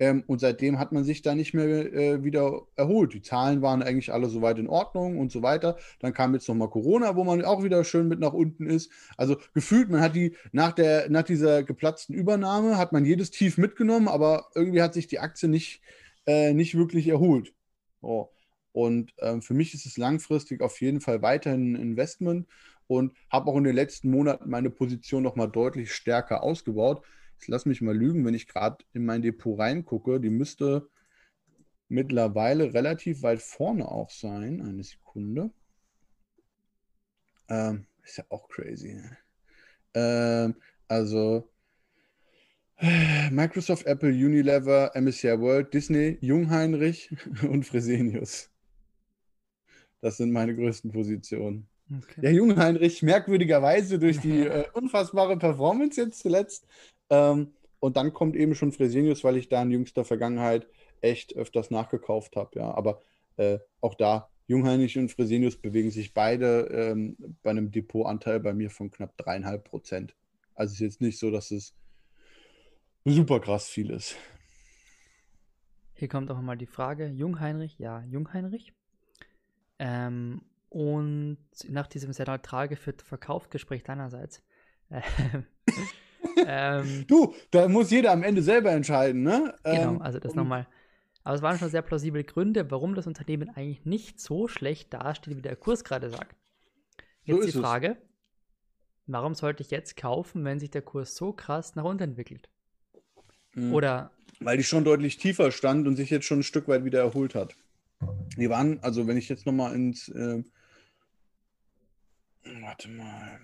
Ähm, 0.00 0.24
und 0.26 0.40
seitdem 0.40 0.78
hat 0.78 0.92
man 0.92 1.04
sich 1.04 1.22
da 1.22 1.34
nicht 1.34 1.54
mehr 1.54 1.66
äh, 1.66 2.24
wieder 2.24 2.62
erholt. 2.74 3.14
Die 3.14 3.22
Zahlen 3.22 3.62
waren 3.62 3.82
eigentlich 3.82 4.12
alle 4.12 4.28
soweit 4.28 4.58
in 4.58 4.68
Ordnung 4.68 5.18
und 5.18 5.30
so 5.30 5.42
weiter. 5.42 5.76
Dann 6.00 6.12
kam 6.12 6.34
jetzt 6.34 6.48
nochmal 6.48 6.68
Corona, 6.70 7.14
wo 7.14 7.22
man 7.22 7.44
auch 7.44 7.62
wieder 7.62 7.84
schön 7.84 8.08
mit 8.08 8.18
nach 8.18 8.32
unten 8.32 8.66
ist. 8.66 8.90
Also 9.16 9.36
gefühlt, 9.54 9.90
man 9.90 10.00
hat 10.00 10.16
die 10.16 10.36
nach, 10.52 10.72
der, 10.72 11.08
nach 11.10 11.22
dieser 11.22 11.62
geplatzten 11.62 12.14
Übernahme, 12.14 12.76
hat 12.76 12.92
man 12.92 13.04
jedes 13.04 13.30
Tief 13.30 13.56
mitgenommen, 13.56 14.08
aber 14.08 14.48
irgendwie 14.54 14.82
hat 14.82 14.94
sich 14.94 15.06
die 15.06 15.20
Aktie 15.20 15.48
nicht, 15.48 15.80
äh, 16.26 16.52
nicht 16.54 16.76
wirklich 16.76 17.06
erholt. 17.06 17.54
Oh. 18.00 18.28
Und 18.72 19.12
ähm, 19.20 19.40
für 19.40 19.54
mich 19.54 19.72
ist 19.74 19.86
es 19.86 19.96
langfristig 19.96 20.60
auf 20.60 20.80
jeden 20.80 21.00
Fall 21.00 21.22
weiterhin 21.22 21.74
ein 21.74 21.80
Investment 21.80 22.48
und 22.88 23.12
habe 23.30 23.48
auch 23.48 23.56
in 23.56 23.64
den 23.64 23.76
letzten 23.76 24.10
Monaten 24.10 24.50
meine 24.50 24.70
Position 24.70 25.22
nochmal 25.22 25.48
deutlich 25.48 25.92
stärker 25.92 26.42
ausgebaut. 26.42 27.02
Lass 27.48 27.66
mich 27.66 27.80
mal 27.80 27.96
lügen, 27.96 28.24
wenn 28.24 28.34
ich 28.34 28.48
gerade 28.48 28.84
in 28.92 29.04
mein 29.04 29.22
Depot 29.22 29.58
reingucke. 29.58 30.20
Die 30.20 30.30
müsste 30.30 30.88
mittlerweile 31.88 32.74
relativ 32.74 33.22
weit 33.22 33.42
vorne 33.42 33.88
auch 33.88 34.10
sein. 34.10 34.60
Eine 34.60 34.82
Sekunde. 34.82 35.50
Ähm, 37.48 37.86
ist 38.02 38.18
ja 38.18 38.24
auch 38.28 38.48
crazy. 38.48 39.00
Ähm, 39.94 40.54
also 40.88 41.50
Microsoft, 43.30 43.86
Apple, 43.86 44.10
Unilever, 44.10 44.90
MSCI 44.94 45.40
World, 45.40 45.72
Disney, 45.72 46.18
Jungheinrich 46.20 47.10
und 47.48 47.64
Fresenius. 47.64 48.50
Das 50.00 50.16
sind 50.18 50.32
meine 50.32 50.54
größten 50.54 50.90
Positionen. 50.90 51.68
Okay. 51.90 52.20
Der 52.20 52.32
Jungheinrich 52.32 53.02
merkwürdigerweise 53.02 53.98
durch 53.98 54.18
die 54.18 54.40
äh, 54.46 54.64
unfassbare 54.72 55.38
Performance 55.38 56.00
jetzt 56.00 56.20
zuletzt 56.20 56.66
ähm, 57.14 57.52
und 57.80 57.96
dann 57.96 58.12
kommt 58.12 58.34
eben 58.36 58.54
schon 58.54 58.72
Fresenius, 58.72 59.24
weil 59.24 59.36
ich 59.36 59.48
da 59.48 59.62
in 59.62 59.70
jüngster 59.70 60.04
Vergangenheit 60.04 60.66
echt 61.00 61.36
öfters 61.36 61.70
nachgekauft 61.70 62.36
habe. 62.36 62.58
Ja, 62.58 62.74
aber 62.74 63.02
äh, 63.36 63.58
auch 63.80 63.94
da, 63.94 64.30
Jungheinrich 64.46 64.98
und 64.98 65.10
Fresenius 65.10 65.56
bewegen 65.56 65.90
sich 65.90 66.14
beide 66.14 66.66
ähm, 66.70 67.16
bei 67.42 67.50
einem 67.50 67.70
Depotanteil 67.70 68.40
bei 68.40 68.52
mir 68.52 68.70
von 68.70 68.90
knapp 68.90 69.16
dreieinhalb 69.16 69.64
Prozent. 69.64 70.14
Also 70.54 70.72
es 70.72 70.74
ist 70.74 70.80
jetzt 70.80 71.00
nicht 71.00 71.18
so, 71.18 71.30
dass 71.30 71.50
es 71.50 71.74
super 73.04 73.40
krass 73.40 73.68
viel 73.68 73.90
ist. 73.90 74.16
Hier 75.94 76.08
kommt 76.08 76.30
auch 76.30 76.40
mal 76.40 76.56
die 76.56 76.66
Frage: 76.66 77.06
Jungheinrich, 77.06 77.78
ja, 77.78 78.02
Jungheinrich. 78.02 78.72
Ähm, 79.78 80.42
und 80.68 81.38
nach 81.68 81.86
diesem 81.86 82.12
sehr 82.12 82.26
neutral 82.26 82.68
geführten 82.68 83.04
Verkaufsgespräch 83.04 83.84
deinerseits 83.84 84.42
äh, 84.90 85.02
ähm, 86.46 87.04
du, 87.08 87.34
da 87.50 87.68
muss 87.68 87.90
jeder 87.90 88.12
am 88.12 88.22
Ende 88.22 88.42
selber 88.42 88.70
entscheiden, 88.72 89.22
ne? 89.22 89.54
Genau, 89.64 89.92
ähm, 89.92 90.02
also 90.02 90.18
das 90.18 90.34
nochmal. 90.34 90.66
Aber 91.24 91.36
es 91.36 91.42
waren 91.42 91.58
schon 91.58 91.70
sehr 91.70 91.82
plausible 91.82 92.22
Gründe, 92.22 92.70
warum 92.70 92.94
das 92.94 93.06
Unternehmen 93.06 93.48
eigentlich 93.48 93.86
nicht 93.86 94.20
so 94.20 94.46
schlecht 94.46 94.92
dasteht, 94.92 95.36
wie 95.36 95.42
der 95.42 95.56
Kurs 95.56 95.82
gerade 95.82 96.10
sagt. 96.10 96.36
Jetzt 97.24 97.40
so 97.40 97.46
die 97.46 97.52
Frage, 97.52 97.92
es. 97.92 97.96
warum 99.06 99.34
sollte 99.34 99.62
ich 99.62 99.70
jetzt 99.70 99.96
kaufen, 99.96 100.44
wenn 100.44 100.60
sich 100.60 100.70
der 100.70 100.82
Kurs 100.82 101.16
so 101.16 101.32
krass 101.32 101.76
nach 101.76 101.84
unten 101.84 102.02
entwickelt? 102.02 102.50
Mhm. 103.54 103.72
Oder. 103.72 104.10
Weil 104.40 104.58
die 104.58 104.64
schon 104.64 104.84
deutlich 104.84 105.16
tiefer 105.16 105.50
stand 105.50 105.86
und 105.86 105.96
sich 105.96 106.10
jetzt 106.10 106.26
schon 106.26 106.40
ein 106.40 106.44
Stück 106.44 106.68
weit 106.68 106.84
wieder 106.84 107.00
erholt 107.00 107.34
hat. 107.34 107.56
Die 108.36 108.50
waren, 108.50 108.78
also 108.82 109.06
wenn 109.06 109.16
ich 109.16 109.28
jetzt 109.28 109.46
nochmal 109.46 109.74
ins. 109.74 110.08
Äh, 110.08 110.44
warte 112.60 112.88
mal. 112.90 113.40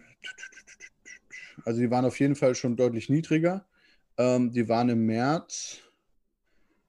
Also 1.65 1.81
die 1.81 1.91
waren 1.91 2.05
auf 2.05 2.19
jeden 2.21 2.37
Fall 2.37 2.55
schon 2.55 2.77
deutlich 2.77 3.09
niedriger. 3.09 3.67
Ähm, 4.17 4.53
die 4.53 4.69
waren 4.69 4.89
im 4.89 5.07
März 5.07 5.81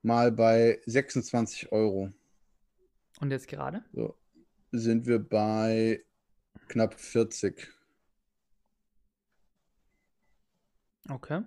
mal 0.02 0.32
bei 0.32 0.82
26 0.86 1.72
Euro. 1.72 2.12
Und 3.20 3.32
jetzt 3.32 3.48
gerade? 3.48 3.84
So, 3.94 4.18
sind 4.72 5.06
wir 5.06 5.20
bei 5.20 6.04
knapp 6.68 7.00
40. 7.00 7.68
Okay. 11.10 11.44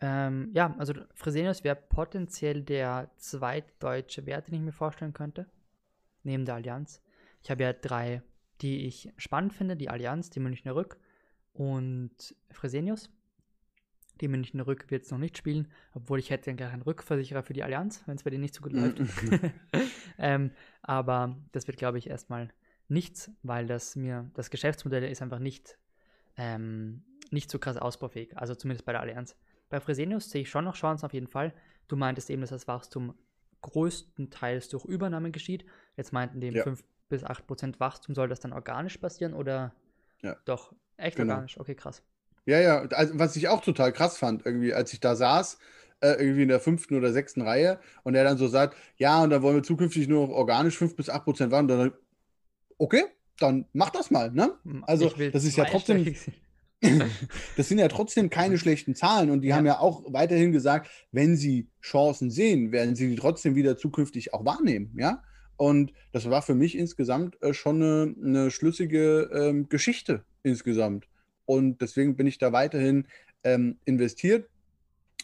Ähm, 0.00 0.50
ja, 0.52 0.74
also 0.78 0.94
Fresenius 1.14 1.62
wäre 1.62 1.76
potenziell 1.76 2.62
der 2.62 3.10
zweitdeutsche 3.16 4.26
Wert, 4.26 4.48
den 4.48 4.54
ich 4.54 4.60
mir 4.60 4.72
vorstellen 4.72 5.12
könnte, 5.12 5.46
neben 6.24 6.44
der 6.44 6.56
Allianz. 6.56 7.00
Ich 7.42 7.50
habe 7.50 7.62
ja 7.62 7.72
drei, 7.72 8.22
die 8.60 8.86
ich 8.86 9.12
spannend 9.16 9.52
finde, 9.52 9.76
die 9.76 9.88
Allianz, 9.88 10.28
die 10.30 10.40
Münchner 10.40 10.74
Rück 10.74 10.98
und 11.52 12.34
Fresenius. 12.50 13.10
Die 14.20 14.28
Münchner 14.28 14.66
Rück 14.66 14.90
wird 14.90 15.04
es 15.04 15.10
noch 15.10 15.18
nicht 15.18 15.36
spielen, 15.36 15.68
obwohl 15.94 16.18
ich 16.18 16.30
hätte 16.30 16.54
gleich 16.54 16.72
einen 16.72 16.82
Rückversicherer 16.82 17.42
für 17.42 17.54
die 17.54 17.62
Allianz, 17.62 18.02
wenn 18.06 18.16
es 18.16 18.22
bei 18.22 18.30
denen 18.30 18.42
nicht 18.42 18.54
so 18.54 18.62
gut 18.62 18.72
läuft. 18.72 19.00
ähm, 20.18 20.52
aber 20.82 21.36
das 21.52 21.66
wird, 21.66 21.78
glaube 21.78 21.98
ich, 21.98 22.08
erstmal 22.08 22.48
nichts, 22.88 23.30
weil 23.42 23.66
das 23.66 23.96
mir, 23.96 24.30
das 24.34 24.50
Geschäftsmodell 24.50 25.04
ist 25.04 25.22
einfach 25.22 25.38
nicht, 25.38 25.78
ähm, 26.36 27.02
nicht 27.30 27.50
so 27.50 27.58
krass 27.58 27.76
ausbaufähig, 27.76 28.36
also 28.36 28.54
zumindest 28.54 28.84
bei 28.84 28.92
der 28.92 29.00
Allianz. 29.00 29.36
Bei 29.70 29.80
Fresenius 29.80 30.30
sehe 30.30 30.42
ich 30.42 30.50
schon 30.50 30.66
noch 30.66 30.76
Chancen 30.76 31.06
auf 31.06 31.14
jeden 31.14 31.26
Fall. 31.26 31.54
Du 31.88 31.96
meintest 31.96 32.28
eben, 32.30 32.42
dass 32.42 32.50
das 32.50 32.68
Wachstum 32.68 33.14
größtenteils 33.62 34.68
durch 34.68 34.84
Übernahmen 34.84 35.32
geschieht. 35.32 35.64
Jetzt 35.96 36.12
meinten 36.12 36.40
die 36.40 36.48
ja. 36.48 36.62
5 36.62 36.84
bis 37.08 37.24
8 37.24 37.46
Prozent 37.46 37.80
Wachstum, 37.80 38.14
soll 38.14 38.28
das 38.28 38.40
dann 38.40 38.52
organisch 38.52 38.98
passieren 38.98 39.34
oder 39.34 39.74
ja. 40.20 40.36
doch 40.44 40.74
Echt 41.02 41.16
genau. 41.16 41.34
organisch, 41.34 41.58
okay, 41.58 41.74
krass. 41.74 42.02
Ja, 42.46 42.60
ja, 42.60 42.80
also, 42.80 43.18
was 43.18 43.36
ich 43.36 43.48
auch 43.48 43.62
total 43.62 43.92
krass 43.92 44.18
fand, 44.18 44.44
irgendwie, 44.44 44.74
als 44.74 44.92
ich 44.92 45.00
da 45.00 45.14
saß, 45.14 45.58
äh, 46.00 46.14
irgendwie 46.14 46.42
in 46.42 46.48
der 46.48 46.60
fünften 46.60 46.96
oder 46.96 47.12
sechsten 47.12 47.42
Reihe 47.42 47.78
und 48.02 48.14
er 48.14 48.24
dann 48.24 48.36
so 48.36 48.48
sagt, 48.48 48.76
ja, 48.96 49.22
und 49.22 49.30
dann 49.30 49.42
wollen 49.42 49.56
wir 49.56 49.62
zukünftig 49.62 50.08
nur 50.08 50.26
noch 50.26 50.34
organisch 50.34 50.76
5 50.76 50.96
bis 50.96 51.08
8 51.08 51.24
Prozent 51.24 51.52
waren, 51.52 51.68
dann, 51.68 51.92
okay, 52.78 53.04
dann 53.38 53.66
mach 53.72 53.90
das 53.90 54.10
mal, 54.10 54.30
ne? 54.32 54.54
Also, 54.82 55.08
das 55.32 55.44
ist 55.44 55.56
ja 55.56 55.64
trotzdem. 55.64 56.14
das 57.56 57.68
sind 57.68 57.78
ja 57.78 57.86
trotzdem 57.86 58.28
keine 58.28 58.58
schlechten 58.58 58.96
Zahlen 58.96 59.30
und 59.30 59.42
die 59.42 59.48
ja. 59.48 59.56
haben 59.56 59.66
ja 59.66 59.78
auch 59.78 60.02
weiterhin 60.12 60.50
gesagt, 60.50 60.90
wenn 61.12 61.36
sie 61.36 61.68
Chancen 61.80 62.28
sehen, 62.28 62.72
werden 62.72 62.96
sie 62.96 63.08
die 63.08 63.14
trotzdem 63.14 63.54
wieder 63.54 63.76
zukünftig 63.76 64.34
auch 64.34 64.44
wahrnehmen, 64.44 64.92
ja? 64.98 65.22
Und 65.62 65.92
das 66.10 66.28
war 66.28 66.42
für 66.42 66.56
mich 66.56 66.76
insgesamt 66.76 67.40
äh, 67.40 67.54
schon 67.54 67.80
eine, 67.80 68.14
eine 68.20 68.50
schlüssige 68.50 69.30
ähm, 69.32 69.68
Geschichte 69.68 70.24
insgesamt. 70.42 71.06
Und 71.44 71.80
deswegen 71.80 72.16
bin 72.16 72.26
ich 72.26 72.38
da 72.38 72.50
weiterhin 72.50 73.06
ähm, 73.44 73.78
investiert. 73.84 74.50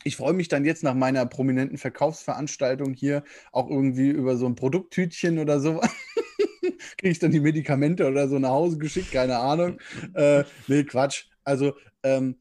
Ich 0.04 0.14
freue 0.14 0.34
mich 0.34 0.46
dann 0.46 0.64
jetzt 0.64 0.84
nach 0.84 0.94
meiner 0.94 1.26
prominenten 1.26 1.76
Verkaufsveranstaltung 1.76 2.94
hier 2.94 3.24
auch 3.50 3.68
irgendwie 3.68 4.10
über 4.10 4.36
so 4.36 4.46
ein 4.46 4.54
Produkttütchen 4.54 5.40
oder 5.40 5.58
so. 5.58 5.80
Kriege 6.98 7.10
ich 7.10 7.18
dann 7.18 7.32
die 7.32 7.40
Medikamente 7.40 8.06
oder 8.06 8.28
so 8.28 8.38
nach 8.38 8.50
Hause 8.50 8.78
geschickt, 8.78 9.10
keine 9.10 9.38
Ahnung. 9.38 9.80
Äh, 10.14 10.44
nee, 10.68 10.84
Quatsch. 10.84 11.24
Also 11.42 11.72
ähm, 12.04 12.36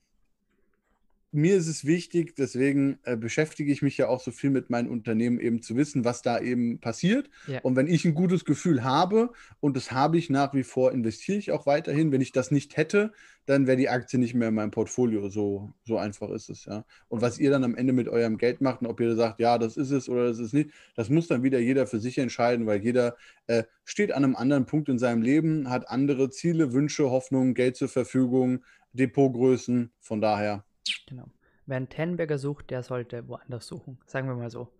mir 1.37 1.55
ist 1.55 1.67
es 1.67 1.85
wichtig, 1.85 2.35
deswegen 2.35 2.97
äh, 3.03 3.15
beschäftige 3.15 3.71
ich 3.71 3.83
mich 3.83 3.95
ja 3.95 4.07
auch 4.07 4.21
so 4.21 4.31
viel 4.31 4.49
mit 4.49 4.71
meinen 4.71 4.89
Unternehmen, 4.89 5.39
eben 5.39 5.61
zu 5.61 5.75
wissen, 5.75 6.03
was 6.03 6.23
da 6.23 6.39
eben 6.39 6.79
passiert. 6.79 7.29
Ja. 7.45 7.59
Und 7.61 7.75
wenn 7.75 7.85
ich 7.85 8.05
ein 8.05 8.15
gutes 8.15 8.43
Gefühl 8.43 8.83
habe, 8.83 9.29
und 9.59 9.77
das 9.77 9.91
habe 9.91 10.17
ich 10.17 10.31
nach 10.31 10.55
wie 10.55 10.63
vor, 10.63 10.91
investiere 10.91 11.37
ich 11.37 11.51
auch 11.51 11.67
weiterhin. 11.67 12.11
Wenn 12.11 12.21
ich 12.21 12.31
das 12.31 12.49
nicht 12.49 12.75
hätte, 12.75 13.13
dann 13.45 13.67
wäre 13.67 13.77
die 13.77 13.87
Aktie 13.87 14.17
nicht 14.17 14.33
mehr 14.33 14.47
in 14.47 14.55
meinem 14.55 14.71
Portfolio. 14.71 15.29
So, 15.29 15.73
so 15.85 15.97
einfach 15.97 16.31
ist 16.31 16.49
es, 16.49 16.65
ja. 16.65 16.85
Und 17.07 17.21
was 17.21 17.37
ihr 17.37 17.51
dann 17.51 17.63
am 17.63 17.75
Ende 17.75 17.93
mit 17.93 18.09
eurem 18.09 18.39
Geld 18.39 18.59
macht 18.59 18.81
und 18.81 18.87
ob 18.87 18.99
ihr 18.99 19.15
sagt, 19.15 19.39
ja, 19.39 19.59
das 19.59 19.77
ist 19.77 19.91
es 19.91 20.09
oder 20.09 20.27
das 20.27 20.39
ist 20.39 20.53
nicht, 20.53 20.71
das 20.95 21.11
muss 21.11 21.27
dann 21.27 21.43
wieder 21.43 21.59
jeder 21.59 21.85
für 21.85 21.99
sich 21.99 22.17
entscheiden, 22.17 22.65
weil 22.65 22.81
jeder 22.81 23.15
äh, 23.45 23.63
steht 23.85 24.11
an 24.11 24.23
einem 24.23 24.35
anderen 24.35 24.65
Punkt 24.65 24.89
in 24.89 24.97
seinem 24.97 25.21
Leben, 25.21 25.69
hat 25.69 25.87
andere 25.87 26.31
Ziele, 26.31 26.73
Wünsche, 26.73 27.11
Hoffnungen, 27.11 27.53
Geld 27.53 27.75
zur 27.75 27.89
Verfügung, 27.89 28.63
Depotgrößen. 28.93 29.91
Von 29.99 30.19
daher 30.19 30.63
Genau. 31.07 31.25
Wer 31.65 31.77
einen 31.77 31.89
Tenberger 31.89 32.37
sucht, 32.37 32.69
der 32.69 32.83
sollte 32.83 33.27
woanders 33.27 33.67
suchen. 33.67 33.99
Sagen 34.05 34.27
wir 34.27 34.35
mal 34.35 34.49
so. 34.49 34.71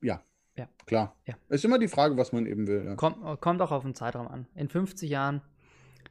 Ja. 0.00 0.22
Ja. 0.56 0.68
Klar. 0.86 1.16
Ja. 1.26 1.34
Ist 1.48 1.64
immer 1.64 1.78
die 1.78 1.88
Frage, 1.88 2.16
was 2.16 2.32
man 2.32 2.46
eben 2.46 2.66
will. 2.66 2.84
Ja. 2.84 2.94
Kommt, 2.94 3.40
kommt 3.40 3.60
auch 3.60 3.72
auf 3.72 3.82
den 3.82 3.94
Zeitraum 3.94 4.28
an. 4.28 4.46
In 4.54 4.68
50 4.68 5.10
Jahren 5.10 5.42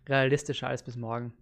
realistischer 0.07 0.67
als 0.67 0.83
bis 0.83 0.95
morgen. 0.95 1.33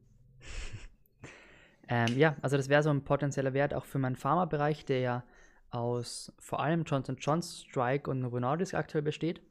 ähm, 1.88 2.18
ja, 2.18 2.36
also 2.42 2.58
das 2.58 2.70
wäre 2.70 2.84
so 2.84 2.90
ein 2.90 3.04
potenzieller 3.04 3.54
Wert 3.54 3.74
auch 3.74 3.86
für 3.86 4.00
meinen 4.00 4.16
Pharmabereich, 4.16 4.86
der 4.86 5.00
ja 5.00 5.24
aus 5.72 6.34
vor 6.38 6.60
allem 6.60 6.84
Johnson 6.84 7.18
Johnson, 7.18 7.68
Strike 7.70 8.10
und 8.10 8.20
Novo 8.20 8.40
Nordisk 8.40 8.76
aktuell 8.76 9.02
besteht. 9.02 9.42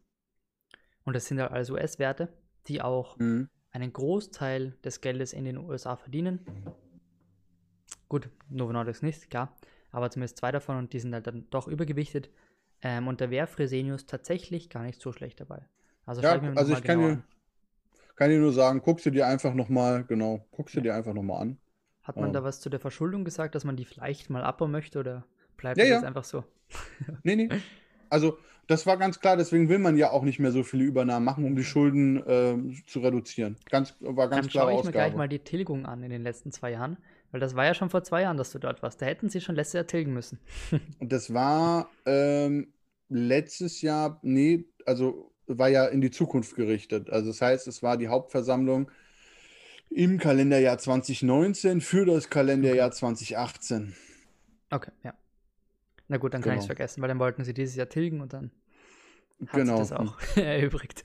Und 1.04 1.16
das 1.16 1.26
sind 1.26 1.38
ja 1.38 1.48
alles 1.48 1.70
US-Werte, 1.70 2.28
die 2.68 2.82
auch 2.82 3.18
mhm. 3.18 3.48
einen 3.72 3.92
Großteil 3.92 4.76
des 4.84 5.00
Geldes 5.00 5.32
in 5.32 5.44
den 5.44 5.56
USA 5.56 5.96
verdienen. 5.96 6.40
Gut, 8.10 8.28
Novo 8.50 8.72
Nordisk 8.72 9.04
nicht, 9.04 9.30
klar. 9.30 9.56
Aber 9.92 10.10
zumindest 10.10 10.38
zwei 10.38 10.50
davon 10.50 10.76
und 10.76 10.92
die 10.92 10.98
sind 10.98 11.14
halt 11.14 11.28
dann 11.28 11.46
doch 11.50 11.68
übergewichtet. 11.68 12.28
Ähm, 12.82 13.06
und 13.06 13.20
da 13.20 13.30
wäre 13.30 13.46
Fresenius 13.46 14.04
tatsächlich 14.04 14.68
gar 14.68 14.82
nicht 14.82 15.00
so 15.00 15.12
schlecht 15.12 15.40
dabei. 15.40 15.62
Also, 16.06 16.20
ja, 16.20 16.32
also 16.56 16.72
ich 16.72 16.82
kann 16.82 16.98
dir, 16.98 17.22
kann 18.16 18.30
dir 18.30 18.40
nur 18.40 18.52
sagen, 18.52 18.82
guckst 18.82 19.06
du 19.06 19.10
dir 19.10 19.28
einfach 19.28 19.54
nochmal, 19.54 20.04
genau, 20.04 20.44
guckst 20.50 20.74
du 20.74 20.80
ja. 20.80 20.82
dir 20.82 20.94
einfach 20.96 21.14
nochmal 21.14 21.42
an. 21.42 21.58
Hat 22.02 22.16
man 22.16 22.26
ähm. 22.26 22.32
da 22.32 22.42
was 22.42 22.60
zu 22.60 22.68
der 22.68 22.80
Verschuldung 22.80 23.24
gesagt, 23.24 23.54
dass 23.54 23.64
man 23.64 23.76
die 23.76 23.84
vielleicht 23.84 24.28
mal 24.28 24.42
abbauen 24.42 24.72
möchte 24.72 24.98
oder 24.98 25.24
bleibt 25.56 25.78
ja, 25.78 25.84
das 25.84 26.02
ja. 26.02 26.08
einfach 26.08 26.24
so? 26.24 26.42
nee, 27.22 27.36
nee. 27.36 27.48
Also 28.08 28.38
das 28.66 28.86
war 28.86 28.96
ganz 28.96 29.20
klar, 29.20 29.36
deswegen 29.36 29.68
will 29.68 29.78
man 29.78 29.96
ja 29.96 30.10
auch 30.10 30.22
nicht 30.22 30.40
mehr 30.40 30.50
so 30.50 30.64
viele 30.64 30.82
Übernahmen 30.82 31.24
machen, 31.24 31.44
um 31.44 31.54
die 31.54 31.64
Schulden 31.64 32.26
äh, 32.26 32.56
zu 32.86 33.00
reduzieren. 33.00 33.56
Ganz, 33.70 33.94
war 34.00 34.28
ganz 34.28 34.48
klar. 34.48 34.66
Dann 34.66 34.72
schaue 34.74 34.80
ich 34.80 34.86
mir 34.86 34.92
gleich 34.92 35.14
mal 35.14 35.28
die 35.28 35.38
Tilgung 35.38 35.86
an 35.86 36.02
in 36.02 36.10
den 36.10 36.22
letzten 36.24 36.50
zwei 36.50 36.72
Jahren. 36.72 36.96
Weil 37.30 37.40
das 37.40 37.54
war 37.54 37.64
ja 37.64 37.74
schon 37.74 37.90
vor 37.90 38.02
zwei 38.02 38.22
Jahren, 38.22 38.36
dass 38.36 38.50
du 38.50 38.58
dort 38.58 38.82
warst. 38.82 39.00
Da 39.00 39.06
hätten 39.06 39.28
sie 39.28 39.40
schon 39.40 39.54
letztes 39.54 39.74
Jahr 39.74 39.86
tilgen 39.86 40.12
müssen. 40.12 40.38
Und 40.98 41.12
das 41.12 41.32
war 41.32 41.90
ähm, 42.06 42.72
letztes 43.08 43.82
Jahr, 43.82 44.18
nee, 44.22 44.64
also 44.86 45.32
war 45.46 45.68
ja 45.68 45.86
in 45.86 46.00
die 46.00 46.10
Zukunft 46.10 46.56
gerichtet. 46.56 47.10
Also 47.10 47.28
das 47.28 47.40
heißt, 47.40 47.68
es 47.68 47.82
war 47.82 47.96
die 47.96 48.08
Hauptversammlung 48.08 48.90
im 49.90 50.18
Kalenderjahr 50.18 50.78
2019 50.78 51.80
für 51.80 52.06
das 52.06 52.30
Kalenderjahr 52.30 52.88
okay. 52.88 52.96
2018. 52.96 53.94
Okay, 54.70 54.92
ja. 55.02 55.14
Na 56.08 56.16
gut, 56.16 56.34
dann 56.34 56.42
kann 56.42 56.50
genau. 56.50 56.58
ich 56.58 56.64
es 56.64 56.66
vergessen, 56.66 57.00
weil 57.02 57.08
dann 57.08 57.18
wollten 57.18 57.44
sie 57.44 57.54
dieses 57.54 57.76
Jahr 57.76 57.88
tilgen 57.88 58.20
und 58.20 58.32
dann 58.32 58.50
hat 59.46 59.52
genau. 59.52 59.78
das 59.78 59.92
auch 59.92 60.16
erübrigt. 60.36 61.04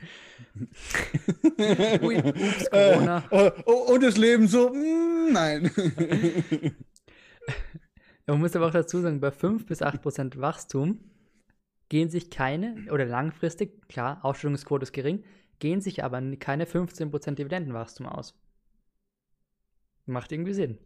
Ui, 2.01 2.17
ups, 2.17 2.69
Corona. 2.69 3.23
Äh, 3.31 3.47
äh, 3.47 3.61
und 3.63 4.03
das 4.03 4.17
Leben 4.17 4.47
so, 4.47 4.69
mm, 4.69 5.31
nein. 5.31 5.71
Man 8.27 8.39
muss 8.39 8.55
aber 8.55 8.67
auch 8.67 8.71
dazu 8.71 9.01
sagen, 9.01 9.19
bei 9.19 9.31
5 9.31 9.65
bis 9.65 9.81
8 9.81 10.01
Prozent 10.01 10.39
Wachstum 10.39 10.99
gehen 11.89 12.09
sich 12.09 12.31
keine, 12.31 12.75
oder 12.91 13.05
langfristig, 13.05 13.87
klar, 13.87 14.19
Ausstellungsquote 14.23 14.83
ist 14.83 14.93
gering, 14.93 15.23
gehen 15.59 15.81
sich 15.81 16.03
aber 16.03 16.21
keine 16.37 16.65
15 16.65 17.11
Prozent 17.11 17.37
Dividendenwachstum 17.39 18.07
aus. 18.07 18.33
Macht 20.05 20.31
irgendwie 20.31 20.53
Sinn. 20.53 20.77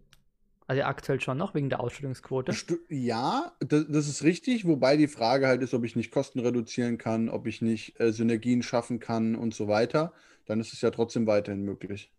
Also 0.69 0.83
aktuell 0.83 1.19
schon 1.19 1.39
noch 1.39 1.55
wegen 1.55 1.67
der 1.69 1.79
Ausstellungsquote. 1.79 2.53
Ja, 2.89 3.53
das, 3.59 3.87
das, 3.89 4.07
ist 4.07 4.21
richtig, 4.21 4.67
wobei 4.67 4.97
die 4.97 5.07
Frage 5.07 5.47
halt 5.47 5.63
ist, 5.63 5.73
ob 5.73 5.83
ich 5.83 5.95
nicht 5.95 6.11
Kosten 6.11 6.39
reduzieren 6.41 6.99
kann, 6.99 7.27
ob 7.27 7.47
ich 7.47 7.63
nicht 7.63 7.99
äh, 7.99 8.13
Synergien 8.13 8.61
schaffen 8.61 8.99
kann 8.99 9.33
und 9.33 9.55
so 9.55 9.67
weiter. 9.67 10.13
Dann 10.45 10.59
ist 10.59 10.71
es 10.71 10.81
ja 10.81 10.91
trotzdem 10.91 11.25
weiterhin 11.25 11.63
möglich. 11.63 12.13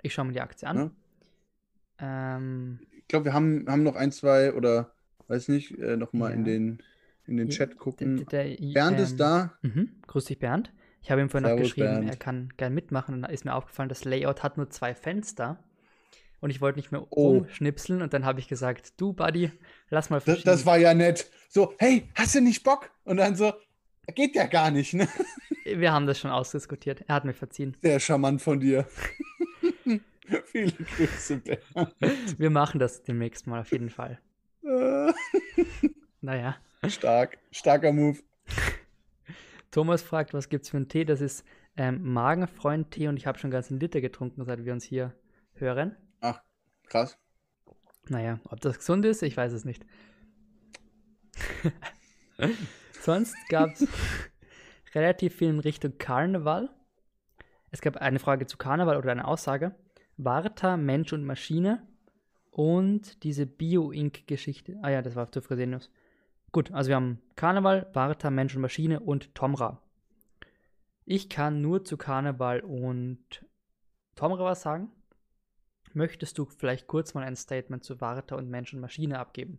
Ich 0.00 0.14
schaue 0.14 0.26
mir 0.26 0.32
die 0.32 0.42
Aktie 0.42 0.68
an. 0.68 0.92
Ja? 1.98 2.36
Ähm, 2.36 2.78
ich 2.92 3.08
glaube, 3.08 3.24
wir 3.24 3.32
haben, 3.32 3.66
haben 3.66 3.82
noch 3.82 3.96
ein, 3.96 4.12
zwei 4.12 4.54
oder 4.54 4.92
weiß 5.26 5.48
nicht, 5.48 5.76
äh, 5.76 5.96
nochmal 5.96 6.30
ja. 6.30 6.36
in 6.36 6.44
den, 6.44 6.82
in 7.26 7.36
den 7.36 7.48
Chat 7.48 7.78
gucken. 7.78 8.26
Der, 8.30 8.44
der, 8.44 8.72
Bernd 8.74 8.98
ähm, 8.98 9.02
ist 9.02 9.16
da. 9.16 9.58
Mhm. 9.62 9.90
Grüß 10.06 10.26
dich, 10.26 10.38
Bernd. 10.38 10.72
Ich 11.02 11.10
habe 11.10 11.20
ihm 11.20 11.30
vorhin 11.30 11.50
noch 11.50 11.56
geschrieben, 11.56 11.88
Bernd. 11.88 12.10
er 12.10 12.16
kann 12.16 12.52
gern 12.58 12.74
mitmachen. 12.74 13.16
Und 13.16 13.22
da 13.22 13.28
ist 13.28 13.44
mir 13.44 13.56
aufgefallen, 13.56 13.88
das 13.88 14.04
Layout 14.04 14.44
hat 14.44 14.56
nur 14.56 14.70
zwei 14.70 14.94
Fenster 14.94 15.58
und 16.40 16.50
ich 16.50 16.60
wollte 16.60 16.78
nicht 16.78 16.92
mehr 16.92 17.06
oh. 17.10 17.38
umschnipseln 17.38 18.02
und 18.02 18.12
dann 18.12 18.24
habe 18.24 18.40
ich 18.40 18.48
gesagt, 18.48 19.00
du 19.00 19.12
Buddy, 19.12 19.50
lass 19.90 20.10
mal 20.10 20.20
das, 20.24 20.42
das, 20.42 20.66
war 20.66 20.78
ja 20.78 20.94
nett. 20.94 21.30
So, 21.48 21.74
hey, 21.78 22.08
hast 22.14 22.34
du 22.34 22.40
nicht 22.40 22.62
Bock? 22.62 22.90
Und 23.04 23.18
dann 23.18 23.36
so, 23.36 23.52
geht 24.14 24.34
ja 24.34 24.46
gar 24.46 24.70
nicht, 24.70 24.94
ne? 24.94 25.08
Wir 25.64 25.92
haben 25.92 26.06
das 26.06 26.18
schon 26.18 26.30
ausdiskutiert. 26.30 27.04
Er 27.08 27.16
hat 27.16 27.24
mir 27.24 27.34
verziehen. 27.34 27.76
Sehr 27.82 27.98
charmant 27.98 28.40
von 28.40 28.60
dir. 28.60 28.86
Viele 30.44 30.72
Grüße, 30.72 31.38
Bernd. 31.38 31.94
Wir 32.38 32.50
machen 32.50 32.78
das 32.78 33.02
demnächst 33.02 33.46
mal 33.46 33.60
auf 33.60 33.72
jeden 33.72 33.90
Fall. 33.90 34.20
naja. 36.20 36.56
Stark, 36.88 37.38
starker 37.50 37.92
Move. 37.92 38.18
Thomas 39.70 40.02
fragt, 40.02 40.34
was 40.34 40.48
gibt 40.48 40.64
es 40.64 40.70
für 40.70 40.76
einen 40.76 40.88
Tee? 40.88 41.04
Das 41.04 41.20
ist 41.20 41.44
ähm, 41.76 42.00
Magenfreund-Tee 42.12 43.08
und 43.08 43.16
ich 43.16 43.26
habe 43.26 43.38
schon 43.38 43.50
ganz 43.50 43.70
einen 43.70 43.80
Liter 43.80 44.00
getrunken, 44.00 44.44
seit 44.44 44.64
wir 44.64 44.72
uns 44.72 44.84
hier 44.84 45.14
hören. 45.54 45.96
Krass. 46.86 47.18
Naja, 48.08 48.40
ob 48.44 48.60
das 48.60 48.78
gesund 48.78 49.04
ist, 49.04 49.22
ich 49.22 49.36
weiß 49.36 49.52
es 49.52 49.64
nicht. 49.64 49.84
Sonst 53.00 53.36
gab 53.48 53.70
es 53.72 53.86
relativ 54.94 55.36
viel 55.36 55.48
in 55.48 55.60
Richtung 55.60 55.98
Karneval. 55.98 56.70
Es 57.70 57.80
gab 57.80 57.96
eine 57.96 58.18
Frage 58.18 58.46
zu 58.46 58.56
Karneval 58.56 58.96
oder 58.96 59.12
eine 59.12 59.26
Aussage. 59.26 59.74
Warta, 60.16 60.76
Mensch 60.76 61.12
und 61.12 61.24
Maschine 61.24 61.86
und 62.50 63.22
diese 63.22 63.46
Bio-Ink-Geschichte. 63.46 64.78
Ah 64.82 64.90
ja, 64.90 65.02
das 65.02 65.14
war 65.14 65.30
zu 65.30 65.42
Fresenius. 65.42 65.90
Gut, 66.52 66.72
also 66.72 66.88
wir 66.88 66.96
haben 66.96 67.20
Karneval, 67.34 67.90
Warta, 67.92 68.30
Mensch 68.30 68.54
und 68.54 68.62
Maschine 68.62 69.00
und 69.00 69.34
Tomra. 69.34 69.82
Ich 71.04 71.28
kann 71.28 71.60
nur 71.60 71.84
zu 71.84 71.96
Karneval 71.96 72.60
und 72.60 73.44
Tomra 74.14 74.44
was 74.44 74.62
sagen. 74.62 74.90
Möchtest 75.96 76.36
du 76.36 76.44
vielleicht 76.44 76.88
kurz 76.88 77.14
mal 77.14 77.24
ein 77.24 77.36
Statement 77.36 77.82
zu 77.82 78.02
Warta 78.02 78.36
und 78.36 78.50
Mensch 78.50 78.74
und 78.74 78.80
Maschine 78.80 79.18
abgeben? 79.18 79.58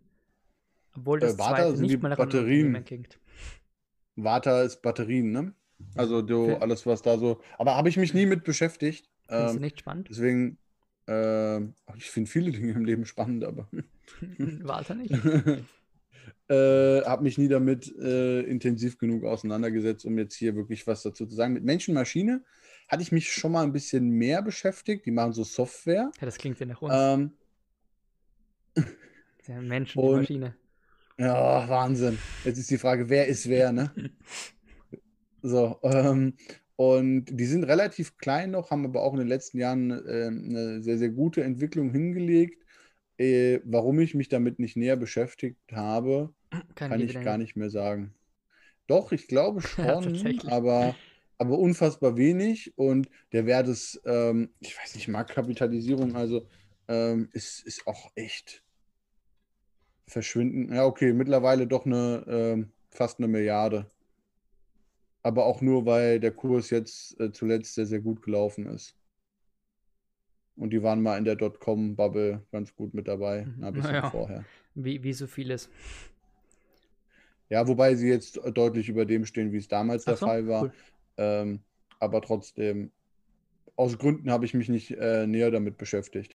Obwohl 0.96 1.18
das 1.18 1.34
äh, 1.34 1.38
Warta 1.40 1.74
sind 1.74 1.86
nicht 1.86 2.00
mal 2.00 2.14
Batterien. 2.14 2.84
Warta 4.14 4.62
ist 4.62 4.80
Batterien, 4.80 5.32
ne? 5.32 5.52
Also 5.96 6.22
du, 6.22 6.54
alles, 6.54 6.86
was 6.86 7.02
da 7.02 7.18
so. 7.18 7.40
Aber 7.58 7.74
habe 7.74 7.88
ich 7.88 7.96
mich 7.96 8.14
nie 8.14 8.24
mit 8.24 8.44
beschäftigt. 8.44 9.10
Findest 9.26 9.50
ähm, 9.50 9.56
du 9.56 9.62
nicht 9.62 9.80
spannend? 9.80 10.08
Deswegen, 10.10 10.58
äh, 11.08 11.58
ich 11.96 12.08
finde 12.08 12.30
viele 12.30 12.52
Dinge 12.52 12.70
im 12.70 12.84
Leben 12.84 13.04
spannend, 13.04 13.42
aber. 13.42 13.68
Warta 14.38 14.94
nicht. 14.94 15.10
äh, 16.48 17.02
habe 17.02 17.24
mich 17.24 17.36
nie 17.38 17.48
damit 17.48 17.92
äh, 17.98 18.42
intensiv 18.42 18.96
genug 18.98 19.24
auseinandergesetzt, 19.24 20.04
um 20.04 20.16
jetzt 20.18 20.36
hier 20.36 20.54
wirklich 20.54 20.86
was 20.86 21.02
dazu 21.02 21.26
zu 21.26 21.34
sagen. 21.34 21.54
Mit 21.54 21.64
Menschenmaschine 21.64 22.44
hatte 22.88 23.02
ich 23.02 23.12
mich 23.12 23.32
schon 23.32 23.52
mal 23.52 23.62
ein 23.62 23.72
bisschen 23.72 24.08
mehr 24.08 24.42
beschäftigt. 24.42 25.06
Die 25.06 25.10
machen 25.10 25.32
so 25.32 25.44
Software. 25.44 26.10
Ja, 26.20 26.24
das 26.26 26.38
klingt 26.38 26.58
ja 26.58 26.66
nach 26.66 26.80
uns. 26.82 26.94
Ähm, 26.96 27.32
ja, 29.46 29.60
Menschen, 29.60 30.00
und, 30.00 30.20
Maschine. 30.20 30.54
Ja, 31.18 31.68
Wahnsinn. 31.68 32.18
Jetzt 32.44 32.58
ist 32.58 32.70
die 32.70 32.78
Frage, 32.78 33.08
wer 33.08 33.26
ist 33.26 33.48
wer, 33.48 33.72
ne? 33.72 33.92
so, 35.42 35.78
ähm, 35.82 36.34
und 36.76 37.24
die 37.26 37.44
sind 37.44 37.64
relativ 37.64 38.16
klein 38.18 38.52
noch, 38.52 38.70
haben 38.70 38.84
aber 38.84 39.02
auch 39.02 39.12
in 39.12 39.18
den 39.18 39.28
letzten 39.28 39.58
Jahren 39.58 39.90
äh, 39.90 40.28
eine 40.28 40.80
sehr, 40.80 40.96
sehr 40.96 41.10
gute 41.10 41.42
Entwicklung 41.42 41.90
hingelegt. 41.90 42.64
Äh, 43.18 43.58
warum 43.64 43.98
ich 43.98 44.14
mich 44.14 44.28
damit 44.28 44.60
nicht 44.60 44.76
näher 44.76 44.96
beschäftigt 44.96 45.58
habe, 45.72 46.32
Keine 46.76 46.92
kann 46.92 47.00
ich 47.00 47.20
gar 47.20 47.36
nicht 47.36 47.56
mehr 47.56 47.68
sagen. 47.68 48.14
Doch, 48.86 49.10
ich 49.10 49.26
glaube 49.26 49.60
Ja, 49.76 50.00
schon, 50.00 50.04
tatsächlich. 50.04 50.52
aber, 50.52 50.94
aber 51.38 51.58
unfassbar 51.58 52.16
wenig. 52.16 52.76
Und 52.76 53.08
der 53.32 53.46
Wert 53.46 53.68
ist, 53.68 54.00
ähm, 54.04 54.50
ich 54.60 54.76
weiß 54.76 54.94
nicht, 54.94 55.08
Marktkapitalisierung, 55.08 56.16
also 56.16 56.46
ähm, 56.88 57.28
ist, 57.32 57.64
ist 57.66 57.86
auch 57.86 58.10
echt 58.14 58.62
verschwinden. 60.06 60.72
Ja, 60.74 60.84
okay, 60.84 61.12
mittlerweile 61.12 61.66
doch 61.66 61.86
eine 61.86 62.24
ähm, 62.28 62.72
fast 62.90 63.18
eine 63.18 63.28
Milliarde. 63.28 63.90
Aber 65.22 65.46
auch 65.46 65.60
nur, 65.60 65.84
weil 65.84 66.20
der 66.20 66.30
Kurs 66.32 66.70
jetzt 66.70 67.18
äh, 67.20 67.32
zuletzt 67.32 67.74
sehr, 67.74 67.86
sehr 67.86 68.00
gut 68.00 68.22
gelaufen 68.22 68.66
ist. 68.66 68.94
Und 70.56 70.70
die 70.70 70.82
waren 70.82 71.02
mal 71.02 71.16
in 71.18 71.24
der 71.24 71.36
Dotcom-Bubble 71.36 72.42
ganz 72.50 72.74
gut 72.74 72.94
mit 72.94 73.06
dabei, 73.06 73.44
Mhm. 73.44 73.64
ein 73.64 73.74
bisschen 73.74 73.92
Naja. 73.92 74.10
vorher. 74.10 74.44
Wie, 74.74 75.02
wie 75.02 75.12
so 75.12 75.26
vieles. 75.26 75.68
Ja, 77.50 77.66
wobei 77.66 77.94
sie 77.94 78.08
jetzt 78.08 78.40
deutlich 78.54 78.88
über 78.88 79.06
dem 79.06 79.24
stehen, 79.24 79.52
wie 79.52 79.56
es 79.56 79.68
damals 79.68 80.04
der 80.04 80.16
so, 80.16 80.26
Fall 80.26 80.46
war. 80.48 80.64
cool. 80.64 80.72
Ähm, 81.18 81.64
aber 82.00 82.22
trotzdem, 82.22 82.92
aus 83.76 83.98
Gründen 83.98 84.30
habe 84.30 84.46
ich 84.46 84.54
mich 84.54 84.68
nicht 84.68 84.92
äh, 84.92 85.26
näher 85.26 85.50
damit 85.50 85.78
beschäftigt. 85.78 86.36